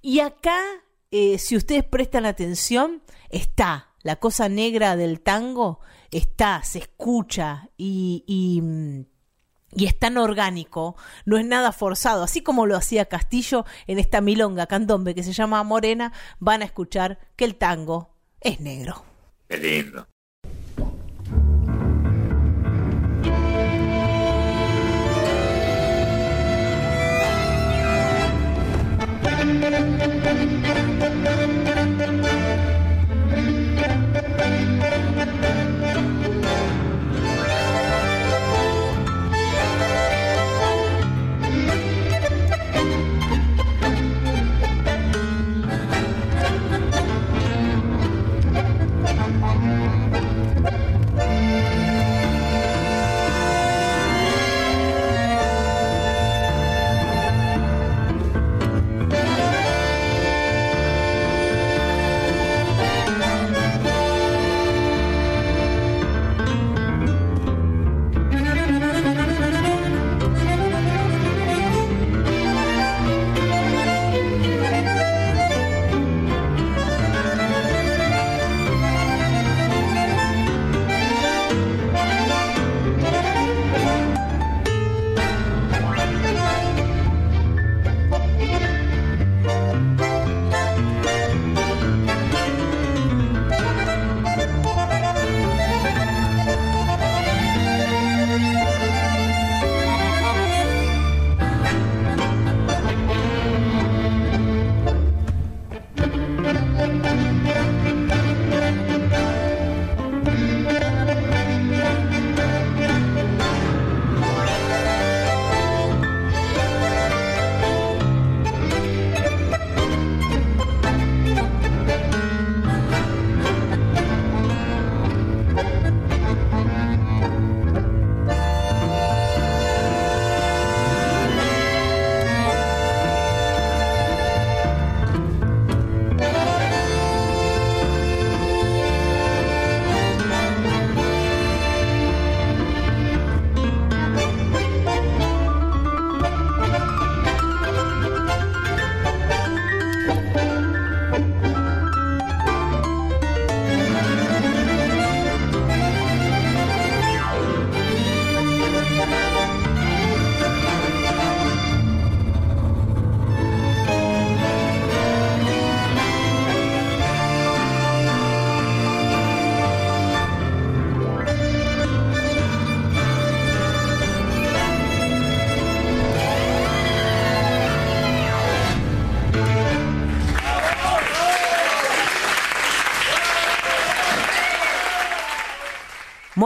[0.00, 0.62] Y acá,
[1.10, 5.80] eh, si ustedes prestan atención, está la cosa negra del tango,
[6.10, 8.62] está, se escucha y, y,
[9.78, 14.22] y es tan orgánico, no es nada forzado, así como lo hacía Castillo en esta
[14.22, 19.04] milonga candombe que se llama Morena, van a escuchar que el tango es negro.
[19.46, 20.08] Qué lindo.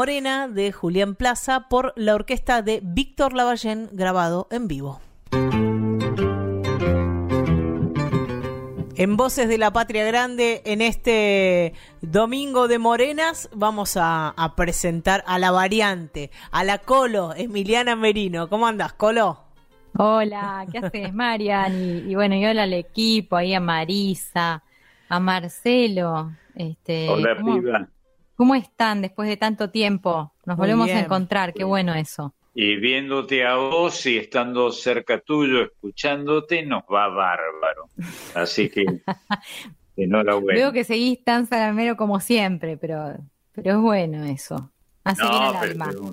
[0.02, 5.00] Morena de Julián Plaza por la orquesta de Víctor Lavallén grabado en vivo.
[8.96, 15.22] En Voces de la Patria Grande, en este domingo de Morenas, vamos a, a presentar
[15.24, 18.48] a la variante, a la Colo, Emiliana Merino.
[18.48, 19.38] ¿Cómo andas, Colo?
[19.96, 21.80] Hola, ¿qué haces, Marian?
[21.80, 24.64] Y, y bueno, y hola al equipo, ahí a Marisa,
[25.08, 26.32] a Marcelo.
[26.56, 27.88] Este, Hola, ¿cómo, piba.
[28.36, 30.32] ¿Cómo están después de tanto tiempo?
[30.44, 30.98] Nos Muy volvemos bien.
[30.98, 32.34] a encontrar, qué bueno eso.
[32.54, 37.88] Y viéndote a vos y estando cerca tuyo, escuchándote, nos va bárbaro.
[38.34, 38.84] Así que,
[39.96, 40.60] enhorabuena.
[40.60, 43.16] Veo que seguís tan salamero como siempre, pero,
[43.52, 44.70] pero es bueno eso.
[45.04, 45.86] Bien No, al pero alma.
[45.90, 46.12] pero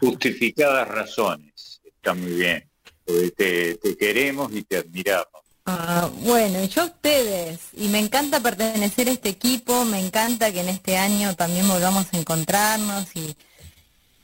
[0.00, 1.80] justificadas razones.
[1.84, 2.68] Está muy bien.
[3.04, 5.41] Porque te, te queremos y te admiramos.
[5.64, 10.60] Ah, bueno, yo a ustedes, y me encanta pertenecer a este equipo, me encanta que
[10.60, 13.36] en este año también volvamos a encontrarnos y,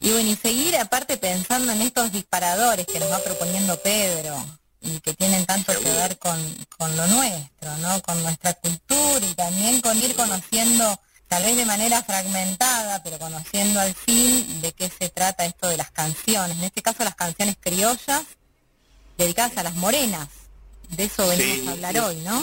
[0.00, 4.36] y bueno, y seguir aparte pensando en estos disparadores que nos va proponiendo Pedro
[4.80, 6.36] y que tienen tanto que ver con,
[6.76, 8.02] con lo nuestro, ¿no?
[8.02, 13.78] Con nuestra cultura y también con ir conociendo, tal vez de manera fragmentada, pero conociendo
[13.78, 17.56] al fin de qué se trata esto de las canciones, en este caso las canciones
[17.60, 18.24] criollas
[19.16, 20.28] dedicadas a las morenas.
[20.96, 22.42] De eso venimos Sí, a hablar hoy, ¿no?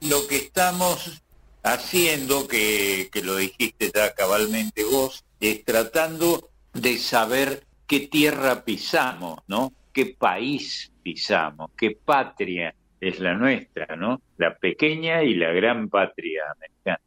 [0.00, 1.22] Lo que estamos
[1.62, 9.40] haciendo, que, que lo dijiste ya cabalmente vos, es tratando de saber qué tierra pisamos,
[9.46, 9.72] ¿no?
[9.92, 11.70] ¿Qué país pisamos?
[11.76, 14.22] ¿Qué patria es la nuestra, ¿no?
[14.38, 17.00] La pequeña y la gran patria americana.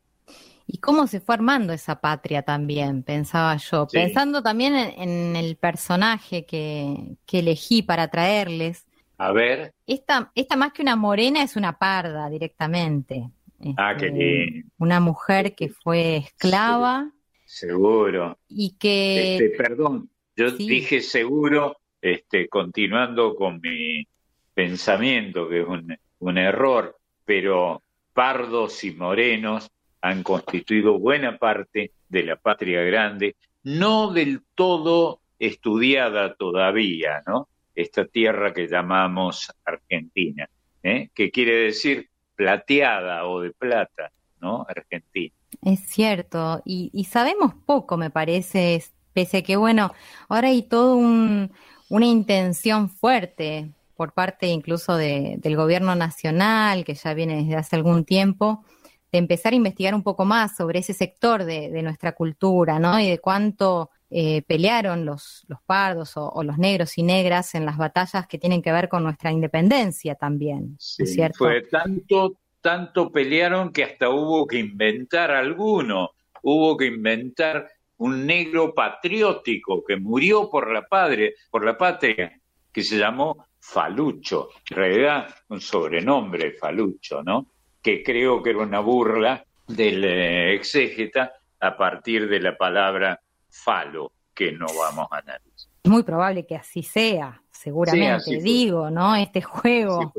[0.68, 3.88] Y cómo se fue armando esa patria también, pensaba yo.
[3.90, 3.98] Sí.
[3.98, 8.86] Pensando también en, en el personaje que, que elegí para traerles.
[9.18, 13.30] A ver, Esta, esta más que una morena es una parda directamente.
[13.78, 17.12] ah, qué Este, lindo, Una mujer que fue esclava
[17.46, 18.38] seguro.
[18.48, 19.36] y que...
[19.38, 20.68] Este, perdón, yo sí.
[20.68, 24.06] dije seguro, este, continuando con mi
[24.54, 27.82] pensamiento, que es un, un error, pero
[28.14, 29.72] pardos y morenos
[30.02, 37.48] han constituido buena parte de la patria grande, no del todo estudiada todavía, ¿no?
[37.76, 40.50] Esta tierra que llamamos Argentina,
[40.84, 41.10] ¿eh?
[41.14, 44.12] que quiere decir plateada o de plata,
[44.42, 44.66] ¿no?
[44.68, 45.34] Argentina.
[45.64, 49.94] Es cierto, y, sabemos poco, me parece, es- pese a que, bueno,
[50.30, 51.52] ahora hay todo un,
[51.90, 57.76] una intención fuerte por parte incluso de- del gobierno nacional, que ya viene desde hace
[57.78, 58.66] algún tiempo,
[59.12, 63.00] de empezar a investigar un poco más sobre ese sector de, de nuestra cultura, ¿no?
[63.00, 67.66] Y de cuánto eh, pelearon los, los pardos o, o los negros y negras en
[67.66, 71.40] las batallas que tienen que ver con nuestra independencia también, ¿no Sí, es cierto?
[71.40, 76.12] fue tanto, tanto pelearon que hasta hubo que inventar alguno,
[76.44, 77.68] hubo que inventar
[77.98, 82.40] un negro patriótico que murió por la patria, por la patria,
[82.72, 87.48] que se llamó Falucho, en realidad un sobrenombre Falucho, ¿no?
[87.82, 93.20] Que creo que era una burla del eh, exégeta a partir de la palabra
[93.64, 95.72] falo, que no vamos a analizar.
[95.84, 99.16] Es muy probable que así sea, seguramente, así digo, ¿no?
[99.16, 100.14] Este juego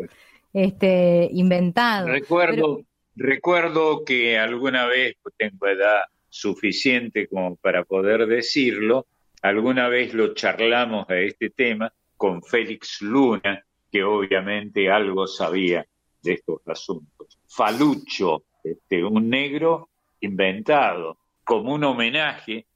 [0.56, 2.06] este inventado.
[2.08, 2.80] Recuerdo,
[3.14, 6.00] recuerdo que alguna vez, pues, tengo edad
[6.30, 9.06] suficiente como para poder decirlo,
[9.42, 15.86] alguna vez lo charlamos a este tema con Félix Luna, que obviamente algo sabía
[16.22, 17.38] de estos asuntos.
[17.46, 19.90] Falucho, este, un negro
[20.20, 22.66] inventado como un homenaje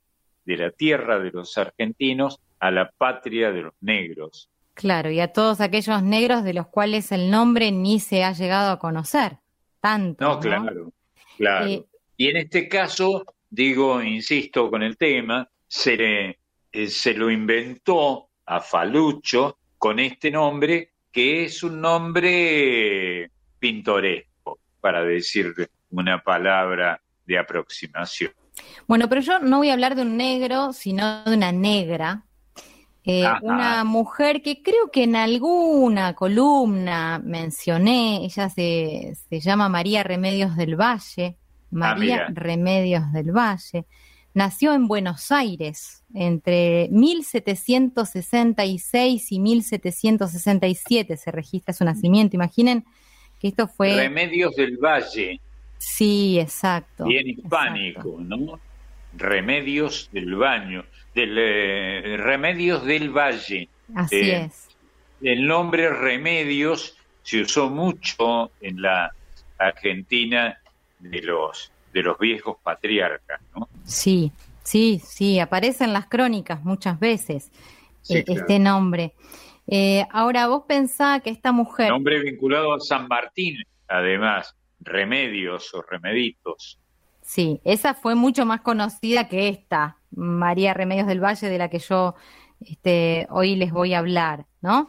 [0.51, 4.49] de la tierra de los argentinos a la patria de los negros.
[4.75, 8.73] Claro, y a todos aquellos negros de los cuales el nombre ni se ha llegado
[8.73, 9.37] a conocer.
[9.81, 10.25] Tanto.
[10.25, 10.41] No, ¿no?
[10.41, 10.93] claro,
[11.37, 11.67] claro.
[11.67, 11.85] Eh,
[12.17, 16.39] y en este caso, digo, insisto con el tema, se, le-
[16.73, 25.05] eh, se lo inventó a Falucho con este nombre, que es un nombre pintoresco, para
[25.05, 25.55] decir
[25.91, 28.33] una palabra de aproximación.
[28.87, 32.25] Bueno, pero yo no voy a hablar de un negro, sino de una negra.
[33.05, 40.03] Eh, una mujer que creo que en alguna columna mencioné, ella se, se llama María
[40.03, 41.37] Remedios del Valle,
[41.71, 42.29] María mira.
[42.29, 43.87] Remedios del Valle,
[44.35, 52.37] nació en Buenos Aires entre 1766 y 1767 se registra su nacimiento.
[52.37, 52.85] Imaginen
[53.39, 53.97] que esto fue...
[53.97, 55.41] Remedios del Valle,
[55.81, 57.05] Sí, exacto.
[57.07, 58.61] bien hispánico, ¿no?
[59.17, 60.85] Remedios del Baño,
[61.15, 63.69] del, eh, Remedios del Valle.
[63.95, 64.69] Así Eh, es.
[65.23, 69.11] El nombre Remedios se usó mucho en la
[69.59, 70.59] Argentina
[70.99, 73.69] de los de los viejos patriarcas, ¿no?
[73.85, 74.31] Sí,
[74.63, 77.51] Sí, sí, aparece en las crónicas muchas veces
[78.03, 78.41] Sí, eh, claro.
[78.41, 79.15] este nombre.
[79.67, 81.89] Eh, ahora, vos pensá que esta mujer...
[81.91, 83.57] Nombre vinculado a San Martín,
[83.89, 86.79] además, remedios o remeditos.
[87.23, 91.79] Sí, esa fue mucho más conocida que esta, María Remedios del Valle, de la que
[91.79, 92.15] yo
[92.61, 94.89] este, hoy les voy a hablar, ¿no?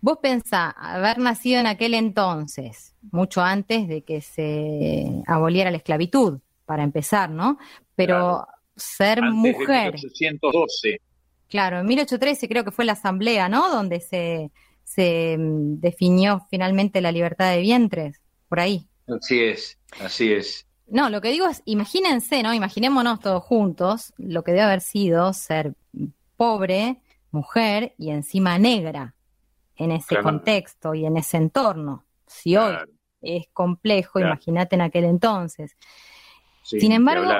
[0.00, 6.40] Vos pensá, haber nacido en aquel entonces, mucho antes de que se aboliera la esclavitud,
[6.64, 7.58] para empezar, ¿no?
[7.94, 8.46] Pero
[8.76, 11.00] ser Antes mujer, de 1812.
[11.48, 13.70] claro, en 1813 creo que fue la asamblea, ¿no?
[13.70, 14.50] Donde se,
[14.84, 18.86] se mm, definió finalmente la libertad de vientres, por ahí.
[19.08, 20.66] Así es, así es.
[20.88, 22.54] No, lo que digo es, imagínense, ¿no?
[22.54, 25.74] Imaginémonos todos juntos lo que debe haber sido ser
[26.36, 27.00] pobre,
[27.30, 29.14] mujer y encima negra
[29.76, 30.24] en ese Claro.
[30.24, 32.04] contexto y en ese entorno.
[32.26, 32.74] Si hoy
[33.20, 34.28] es complejo, Claro.
[34.34, 35.76] imagínate en aquel entonces.
[36.62, 37.30] Sí, Sin embargo,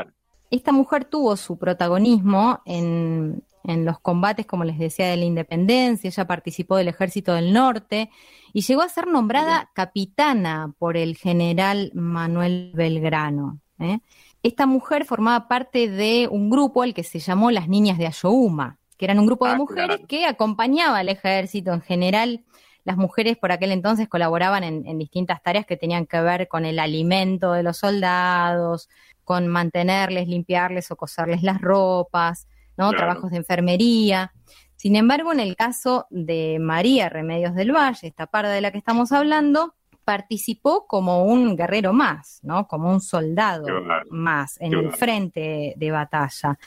[0.50, 6.08] esta mujer tuvo su protagonismo en, en los combates, como les decía, de la independencia.
[6.08, 8.10] Ella participó del Ejército del Norte
[8.52, 13.60] y llegó a ser nombrada capitana por el general Manuel Belgrano.
[13.78, 13.98] ¿eh?
[14.42, 18.78] Esta mujer formaba parte de un grupo al que se llamó las Niñas de Ayohuma,
[18.96, 22.44] que eran un grupo de Ah, mujeres que acompañaba al ejército en general.
[22.84, 26.64] Las mujeres por aquel entonces colaboraban en, en distintas tareas que tenían que ver con
[26.64, 28.88] el alimento de los soldados,
[29.24, 32.46] con mantenerles, limpiarles o coserles las ropas,
[32.76, 32.90] ¿no?
[32.90, 32.96] Claro.
[32.96, 34.32] Trabajos de enfermería.
[34.76, 38.78] Sin embargo, en el caso de María Remedios del Valle, esta parda de la que
[38.78, 39.74] estamos hablando,
[40.04, 42.68] participó como un guerrero más, ¿no?
[42.68, 43.66] Como un soldado
[44.08, 46.58] más en Qué el frente de batalla.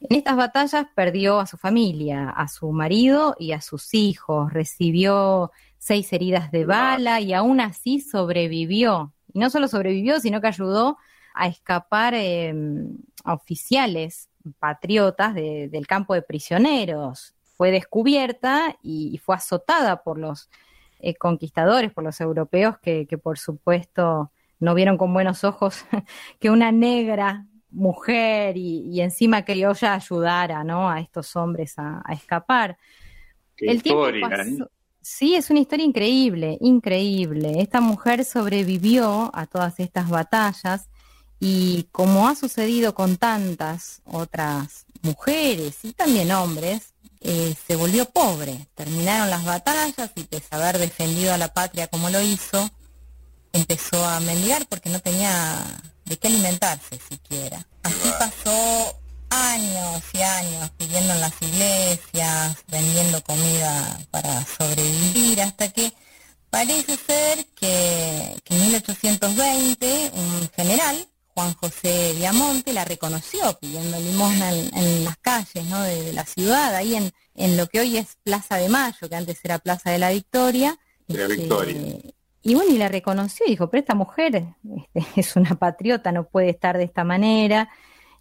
[0.00, 5.50] En estas batallas perdió a su familia, a su marido y a sus hijos, recibió
[5.78, 9.12] seis heridas de bala y aún así sobrevivió.
[9.34, 10.96] Y no solo sobrevivió, sino que ayudó
[11.34, 12.54] a escapar eh,
[13.24, 17.34] a oficiales patriotas de- del campo de prisioneros.
[17.56, 20.50] Fue descubierta y, y fue azotada por los
[21.00, 25.84] eh, conquistadores, por los europeos, que, que por supuesto no vieron con buenos ojos
[26.40, 30.88] que una negra mujer y, y encima criolla ayudara ¿no?
[30.88, 32.76] a estos hombres a, a escapar.
[33.56, 34.70] Qué El tiempo historia, pasó-.
[35.00, 37.60] Sí, es una historia increíble, increíble.
[37.60, 40.88] Esta mujer sobrevivió a todas estas batallas
[41.40, 48.68] y como ha sucedido con tantas otras mujeres y también hombres, eh, se volvió pobre.
[48.74, 52.70] Terminaron las batallas y pese haber defendido a la patria como lo hizo,
[53.52, 55.64] empezó a mendigar porque no tenía
[56.04, 57.66] de qué alimentarse siquiera.
[57.82, 59.00] Así pasó
[59.30, 65.92] años y años pidiendo en las iglesias, vendiendo comida para sobrevivir, hasta que
[66.50, 74.52] parece ser que, que en 1820 un general, Juan José Viamonte, la reconoció pidiendo limosna
[74.52, 75.82] en, en las calles ¿no?
[75.82, 79.16] de, de la ciudad, ahí en, en lo que hoy es Plaza de Mayo, que
[79.16, 80.78] antes era Plaza de la Victoria.
[81.08, 81.76] De la Este, Victoria.
[82.42, 84.44] y bueno, y la reconoció y dijo, pero esta mujer
[84.76, 87.68] este, es una patriota, no puede estar de esta manera.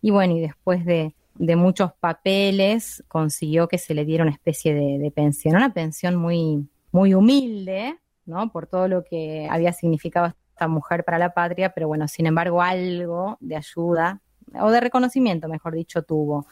[0.01, 4.73] Y bueno, y después de, de muchos papeles consiguió que se le diera una especie
[4.73, 8.51] de, de pensión, una pensión muy, muy humilde, ¿no?
[8.51, 10.33] Por todo lo que había significado
[10.63, 14.21] esta mujer para la patria, pero bueno, sin embargo, algo de ayuda
[14.61, 16.47] o de reconocimiento, mejor dicho, tuvo.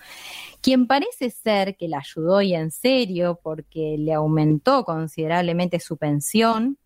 [0.62, 6.78] Quien parece ser que la ayudó y en serio porque le aumentó considerablemente su pensión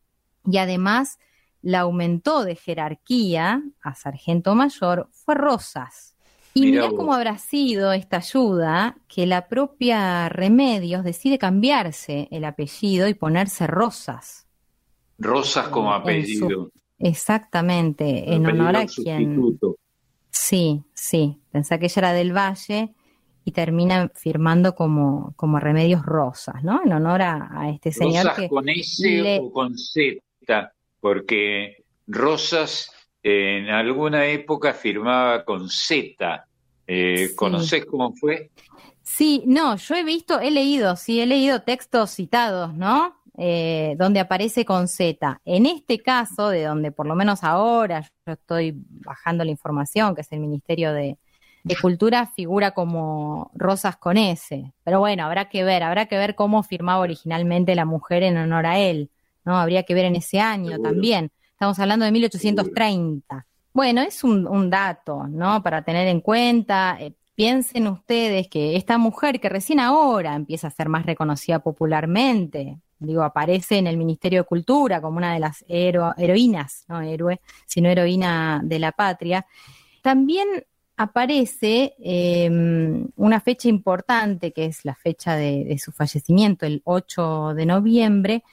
[0.45, 1.17] y además
[1.61, 6.15] la aumentó de jerarquía a sargento mayor fue Rosas.
[6.53, 13.07] Y Mirá cómo habrá sido esta ayuda que la propia Remedios decide cambiarse el apellido
[13.07, 14.45] y ponerse Rosas.
[15.17, 16.71] Rosas como su- apellido.
[17.07, 19.59] Exactamente, en honor a quien...
[20.31, 22.93] Sí, sí, pensá que ella era del Valle
[23.45, 26.81] y termina firmando como, como Remedios Rosas, ¿no?
[26.83, 30.21] En honor a, a este señor Rosas que con S le- o con Z,
[30.99, 32.91] porque Rosas
[33.23, 36.47] en alguna época firmaba con Z.
[36.87, 37.35] Eh, Sí.
[37.35, 38.51] ¿Conocés cómo fue?
[39.03, 43.15] Sí, no, yo he visto, he leído, sí, he leído textos citados, ¿no?
[43.37, 45.41] Eh, donde aparece con Z.
[45.43, 50.21] En este caso, de donde por lo menos ahora yo estoy bajando la información, que
[50.21, 51.17] es el Ministerio de,
[51.65, 54.71] de Cultura, figura como Rosas con S.
[54.83, 58.67] Pero bueno, habrá que ver, habrá que ver cómo firmaba originalmente la mujer en honor
[58.67, 59.09] a él,
[59.43, 59.57] ¿no?
[59.57, 60.91] Habría que ver en ese año Seguro.
[60.91, 61.31] también.
[61.51, 63.45] Estamos hablando de 1830.
[63.73, 65.61] Bueno, es un, un dato, ¿no?
[65.61, 66.97] Para tener en cuenta.
[67.01, 72.79] Eh, piensen ustedes que esta mujer que recién ahora empieza a ser más reconocida popularmente,
[73.05, 77.41] digo, aparece en el Ministerio de Cultura como una de las hero- heroínas, no héroe,
[77.65, 79.45] sino heroína de la patria,
[80.01, 80.47] también
[80.97, 82.49] aparece eh,
[83.15, 88.43] una fecha importante, que es la fecha de, de su fallecimiento, el 8 de noviembre,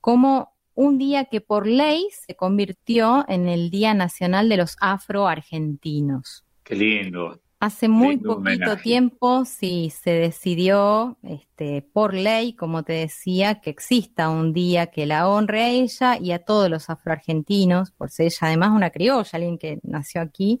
[0.00, 6.44] como un día que por ley se convirtió en el Día Nacional de los Afroargentinos.
[6.62, 7.40] Qué lindo.
[7.60, 8.82] Hace muy poquito homenaje.
[8.84, 15.06] tiempo sí se decidió este, por ley, como te decía, que exista un día que
[15.06, 19.28] la honre a ella y a todos los afroargentinos, por ser ella además una criolla,
[19.32, 20.60] alguien que nació aquí,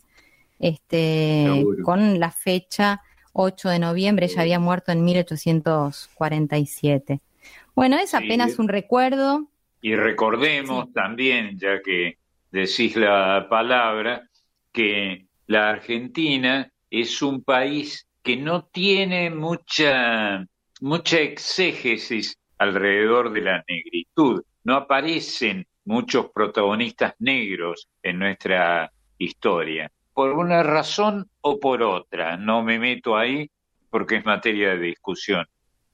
[0.58, 1.84] este, Seguro.
[1.84, 3.00] con la fecha
[3.32, 7.20] 8 de noviembre, ella había muerto en 1847.
[7.76, 8.16] Bueno, es Sí.
[8.16, 9.46] apenas un recuerdo.
[9.80, 12.18] Y recordemos también, ya que
[12.50, 14.28] decís la palabra,
[14.72, 20.46] que la Argentina es un país que no tiene mucha,
[20.80, 24.42] mucha exégesis alrededor de la negritud.
[24.64, 29.90] No aparecen muchos protagonistas negros en nuestra historia.
[30.12, 32.36] Por una razón o por otra.
[32.36, 33.50] No me meto ahí
[33.90, 35.46] porque es materia de discusión.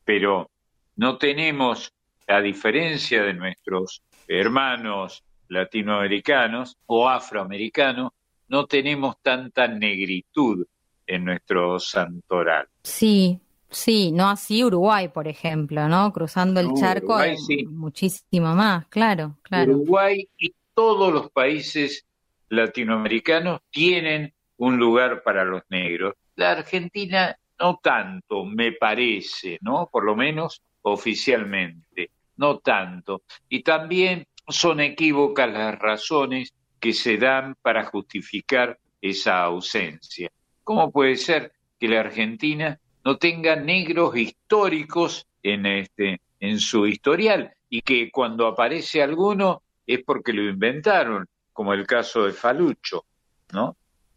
[0.04, 0.50] Pero
[0.96, 1.92] no tenemos,
[2.26, 8.12] a diferencia de nuestros hermanos latinoamericanos o afroamericanos,
[8.48, 10.66] no tenemos tanta negritud
[11.06, 12.68] en nuestro santoral.
[12.82, 13.40] Sí,
[13.70, 16.12] sí, no así Uruguay, por ejemplo, ¿no?
[16.12, 17.64] Cruzando el No, charco Uruguay sí.
[17.66, 19.72] muchísimo más, claro, claro.
[19.72, 22.04] Uruguay y todos los países
[22.48, 26.14] latinoamericanos tienen un lugar para los negros.
[26.36, 29.88] La Argentina no tanto, me parece, ¿no?
[29.90, 33.22] Por lo menos oficialmente, no tanto.
[33.48, 40.30] Y también son equívocas las razones que se dan para justificar esa ausencia.
[40.64, 47.52] ¿Cómo puede ser que la Argentina no tenga negros históricos en este en su historial
[47.68, 53.04] y que cuando aparece alguno es porque lo inventaron, como el caso de Falucho,
[53.52, 53.76] ¿no?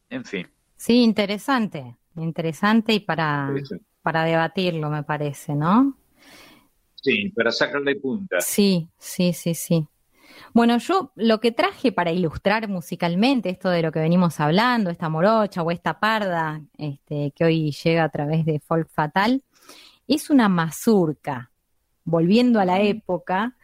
[0.09, 0.47] En fin.
[0.75, 3.85] Sí, interesante, interesante y para, Interesante.
[4.01, 5.97] para debatirlo, me parece, ¿no?
[6.95, 8.41] Sí, para sacarle punta.
[8.41, 9.87] Sí, sí, sí, sí.
[10.53, 15.09] Bueno, yo lo que traje para ilustrar musicalmente esto de lo que venimos hablando, esta
[15.09, 19.43] morocha o esta parda este, que hoy llega a través de Folk Fatal,
[20.07, 21.51] es una mazurca.
[22.03, 23.55] Volviendo a la época,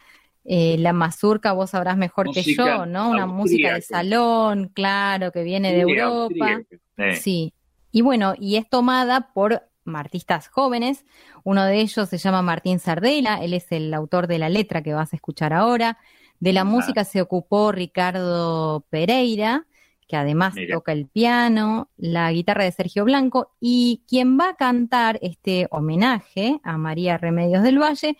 [0.44, 3.10] eh, la mazurca vos sabrás mejor que yo, ¿no?
[3.10, 6.60] Una música de salón, claro, que viene de Europa.
[6.98, 7.54] Eh, Sí,
[7.90, 11.04] y bueno, y es tomada por artistas jóvenes.
[11.42, 14.94] Uno de ellos se llama Martín Sardela, él es el autor de la letra que
[14.94, 15.98] vas a escuchar ahora.
[16.40, 19.66] De la música se ocupó Ricardo Pereira,
[20.06, 20.74] que además Mira.
[20.76, 26.60] toca el piano, la guitarra de Sergio Blanco, y quien va a cantar este homenaje
[26.62, 28.16] a María Remedios del Valle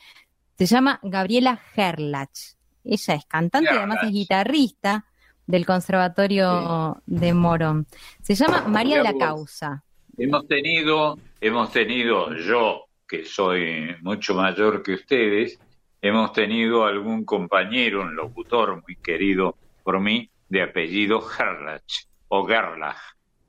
[0.56, 2.54] se llama Gabriela Gerlach.
[2.84, 5.06] Ella es cantante y además es guitarrista
[5.46, 7.86] del Conservatorio de Morón.
[8.22, 9.18] Se llama María de la.
[9.18, 9.82] Causa.
[10.16, 15.58] Hemos tenido, hemos tenido, yo, que soy mucho mayor que ustedes,
[16.04, 22.98] hemos tenido algún compañero, un locutor muy querido por mí, de apellido Gerlach o Gerlach,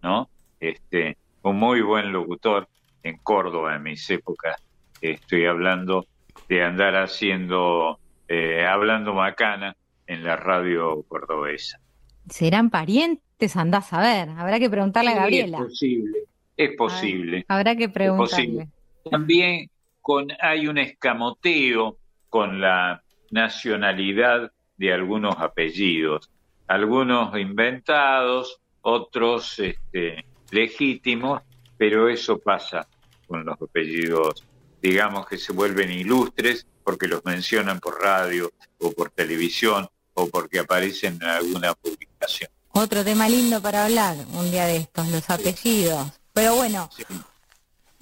[0.02, 0.30] ¿no?
[0.62, 2.70] Este, un muy buen locutor
[3.04, 4.56] en Córdoba en mis épocas.
[5.02, 6.08] Estoy hablando
[6.48, 8.00] de andar haciendo,
[8.30, 9.76] eh, hablando macana
[10.08, 11.82] en la radio cordobesa.
[12.30, 13.58] ¿Serán parientes?
[13.58, 14.30] Andás a ver.
[14.30, 15.58] Habrá que preguntarle a Gabriela.
[15.58, 16.20] Es posible,
[16.56, 17.46] es posible.
[17.50, 18.70] Habrá que preguntarle.
[19.12, 19.70] También
[20.02, 21.98] con, hay un escamoteo
[22.36, 23.02] con la
[23.32, 26.30] nacionalidad de algunos apellidos,
[26.68, 31.44] algunos inventados, otros este, legítimos,
[31.78, 32.90] pero eso pasa
[33.26, 34.46] con los apellidos,
[34.82, 40.60] digamos que se vuelven ilustres porque los mencionan por radio o por televisión o porque
[40.60, 42.50] aparecen en alguna publicación.
[42.74, 46.12] Otro tema lindo para hablar un día de estos, los apellidos.
[46.34, 46.90] Pero bueno,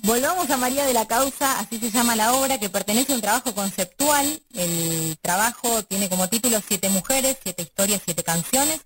[0.03, 3.21] volvamos a María de la Causa, así se llama la obra, que pertenece a un
[3.21, 4.41] trabajo conceptual.
[4.53, 8.81] El trabajo tiene como título Siete mujeres, siete historias, siete canciones.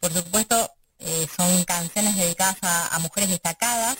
[0.00, 3.96] Por supuesto, eh, son canciones dedicadas a, a mujeres destacadas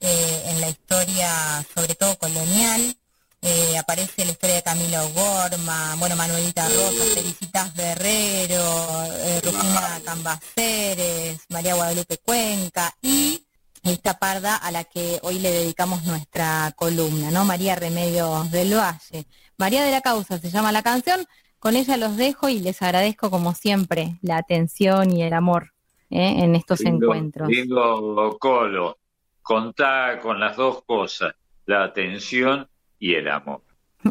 [0.00, 2.96] eh, en la historia, sobre todo colonial.
[3.42, 9.08] Eh, aparece la historia de Camila O'Gorma, bueno, Manuelita Rosa, Felicitas Guerrero,
[9.42, 13.42] Rufina Cambaceres, María Guadalupe Cuenca y
[13.82, 17.44] esta parda a la que hoy le dedicamos nuestra columna, ¿no?
[17.44, 19.26] María Remedios del Valle.
[19.58, 21.24] María de la Causa se llama la canción,
[21.58, 25.72] con ella los dejo y les agradezco como siempre la atención y el amor
[26.10, 26.36] ¿eh?
[26.44, 27.48] en estos Lindo- encuentros.
[27.48, 28.98] Lindo Colo,
[29.42, 31.34] contá con las dos cosas,
[31.66, 33.62] la atención y el amor.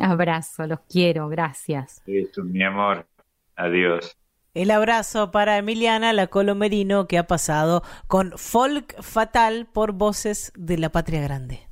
[0.01, 2.01] Abrazo, los quiero, gracias.
[2.05, 3.07] Eso, mi amor.
[3.55, 4.15] Adiós.
[4.55, 10.77] El abrazo para Emiliana La Colomerino que ha pasado con Folk Fatal por Voces de
[10.79, 11.68] la Patria Grande.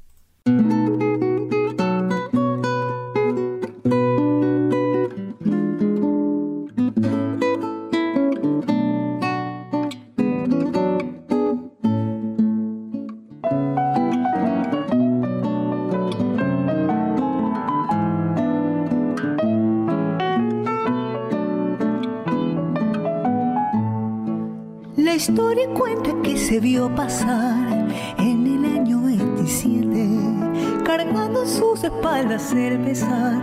[26.78, 27.88] Vio pasar
[28.20, 33.42] en el año 27, cargando sus espaldas el pesar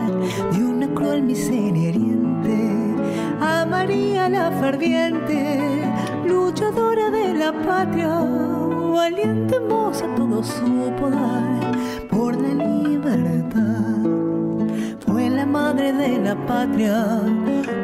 [0.52, 2.56] de una cruel miseria hiriente.
[3.40, 5.82] A María la ferviente,
[6.24, 8.20] luchadora de la patria,
[8.94, 11.72] valiente moza, todo supo dar
[12.08, 13.98] por la libertad.
[15.04, 17.04] Fue la madre de la patria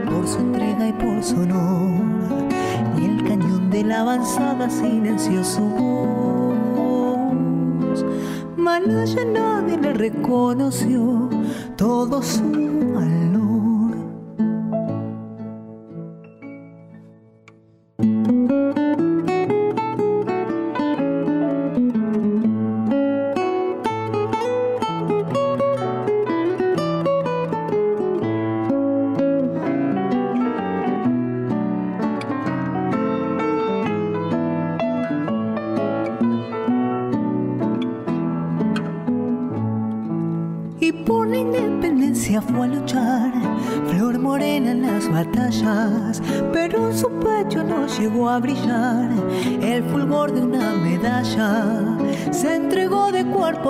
[0.08, 2.09] por su entrega y por su honor
[3.82, 6.54] de la avanzada silenció su voz.
[8.56, 11.30] Malaya nadie le reconoció
[11.76, 12.22] todo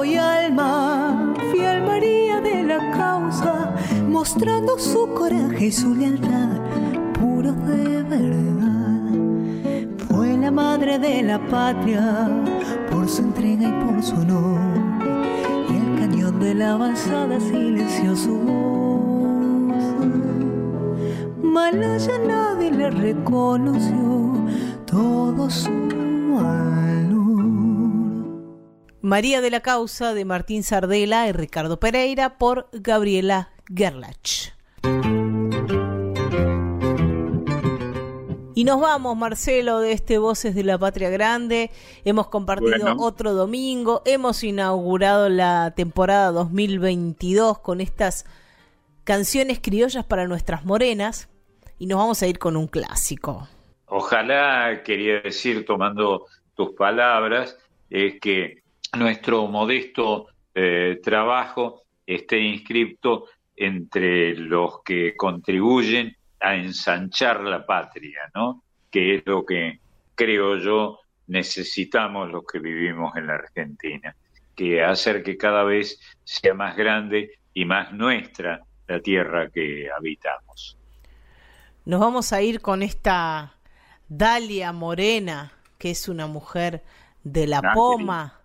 [0.00, 3.74] cuerpo y alma, fiel María de la causa,
[4.08, 6.58] mostrando su coraje y su lealtad,
[7.18, 9.10] puro de verdad.
[10.08, 12.29] Fue la madre de la patria
[29.10, 34.52] María de la Causa de Martín Sardela y Ricardo Pereira por Gabriela Gerlach.
[38.54, 41.72] Y nos vamos, Marcelo, de este Voces de la Patria Grande.
[42.04, 42.96] Hemos compartido Bueno.
[43.00, 48.26] otro domingo, hemos inaugurado la temporada 2022 con estas
[49.02, 51.28] canciones criollas para nuestras morenas
[51.80, 53.48] y nos vamos a ir con un clásico.
[53.86, 57.58] Ojalá, quería decir, tomando tus palabras,
[57.90, 58.60] es que
[58.96, 63.26] nuestro modesto eh, trabajo esté inscripto
[63.56, 68.62] entre los que contribuyen a ensanchar la patria, ¿no?
[68.90, 69.78] Que es lo que
[70.14, 74.16] creo yo necesitamos los que vivimos en la Argentina,
[74.56, 80.76] que hacer que cada vez sea más grande y más nuestra la tierra que habitamos.
[81.84, 83.54] Nos vamos a ir con esta
[84.08, 86.82] Dalia Morena, que es una mujer
[87.22, 88.39] de la Poma,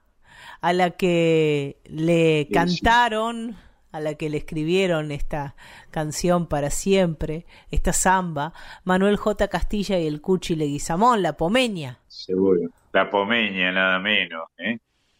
[0.66, 2.82] a la que le Sí, sí.
[2.82, 3.56] cantaron,
[3.92, 5.56] a la que le escribieron esta
[5.92, 8.52] canción para siempre, esta samba,
[8.84, 9.48] Manuel J.
[9.48, 12.00] Castilla y el Cuchi Leguizamón, la Pomeña.
[12.08, 12.62] Seguro.
[12.94, 14.80] La pomeña, nada menos, ¿eh?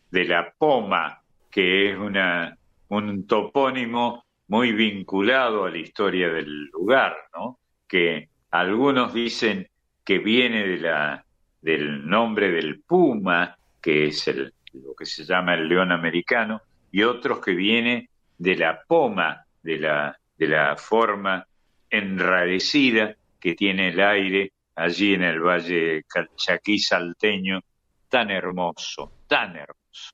[0.10, 2.58] de la poma, que es una,
[2.90, 7.60] un topónimo muy vinculado a la historia del lugar, ¿no?
[7.88, 9.68] que algunos dicen
[10.04, 11.24] que viene de la,
[11.62, 16.62] del nombre del puma, que es el, lo que se llama el león americano,
[16.92, 21.46] y otros que viene de la poma, de la, de la forma
[21.90, 27.62] enrarecida que tiene el aire allí en el valle calchaquí salteño,
[28.10, 30.12] tan hermoso, tan hermoso.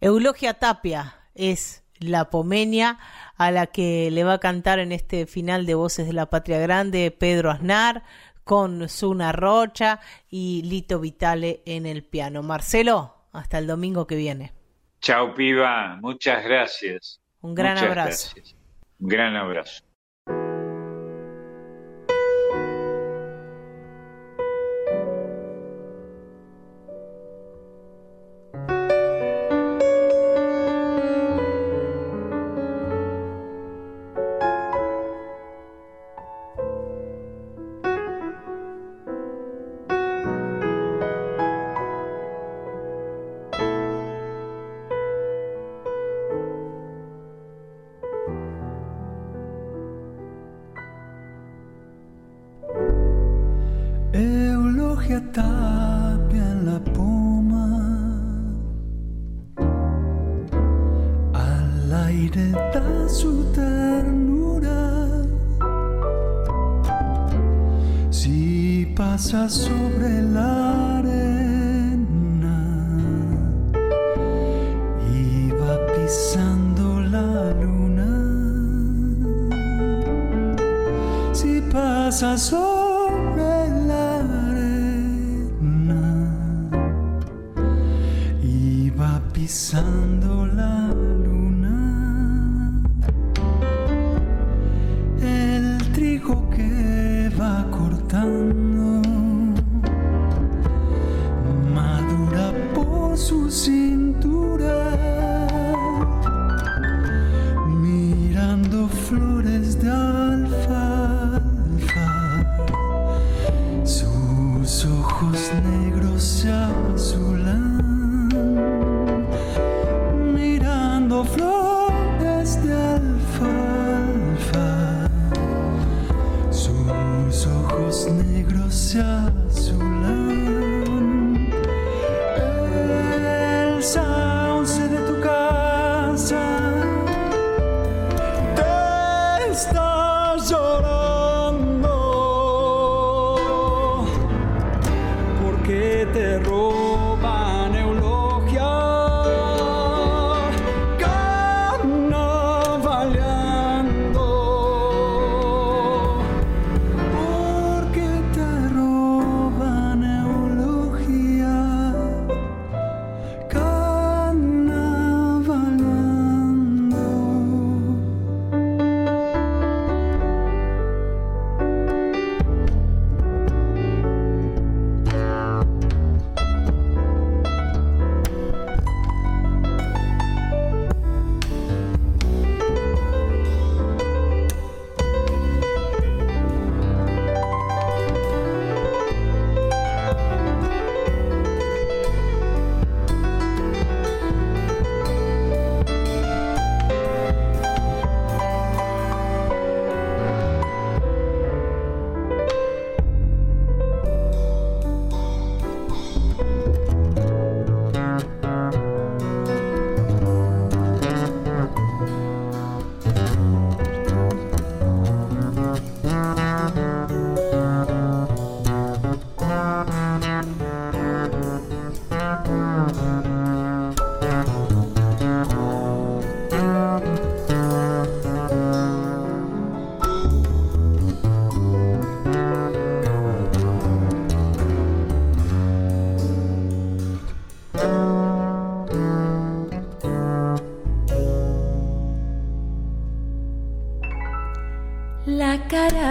[0.00, 2.98] Eulogia Tapia es la pomeña
[3.36, 6.58] a la que le va a cantar en este final de Voces de la Patria
[6.58, 8.04] Grande Pedro Aznar
[8.44, 10.00] con Suna Rocha
[10.30, 12.42] y Lito Vitale en el piano.
[12.42, 14.52] Marcelo, hasta el domingo que viene.
[15.00, 17.20] Chao, piba, muchas gracias.
[17.40, 18.32] Un gran Muchas abrazo.
[18.34, 18.56] gracias.
[18.98, 19.87] Un gran abrazo.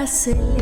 [0.07, 0.56] Cara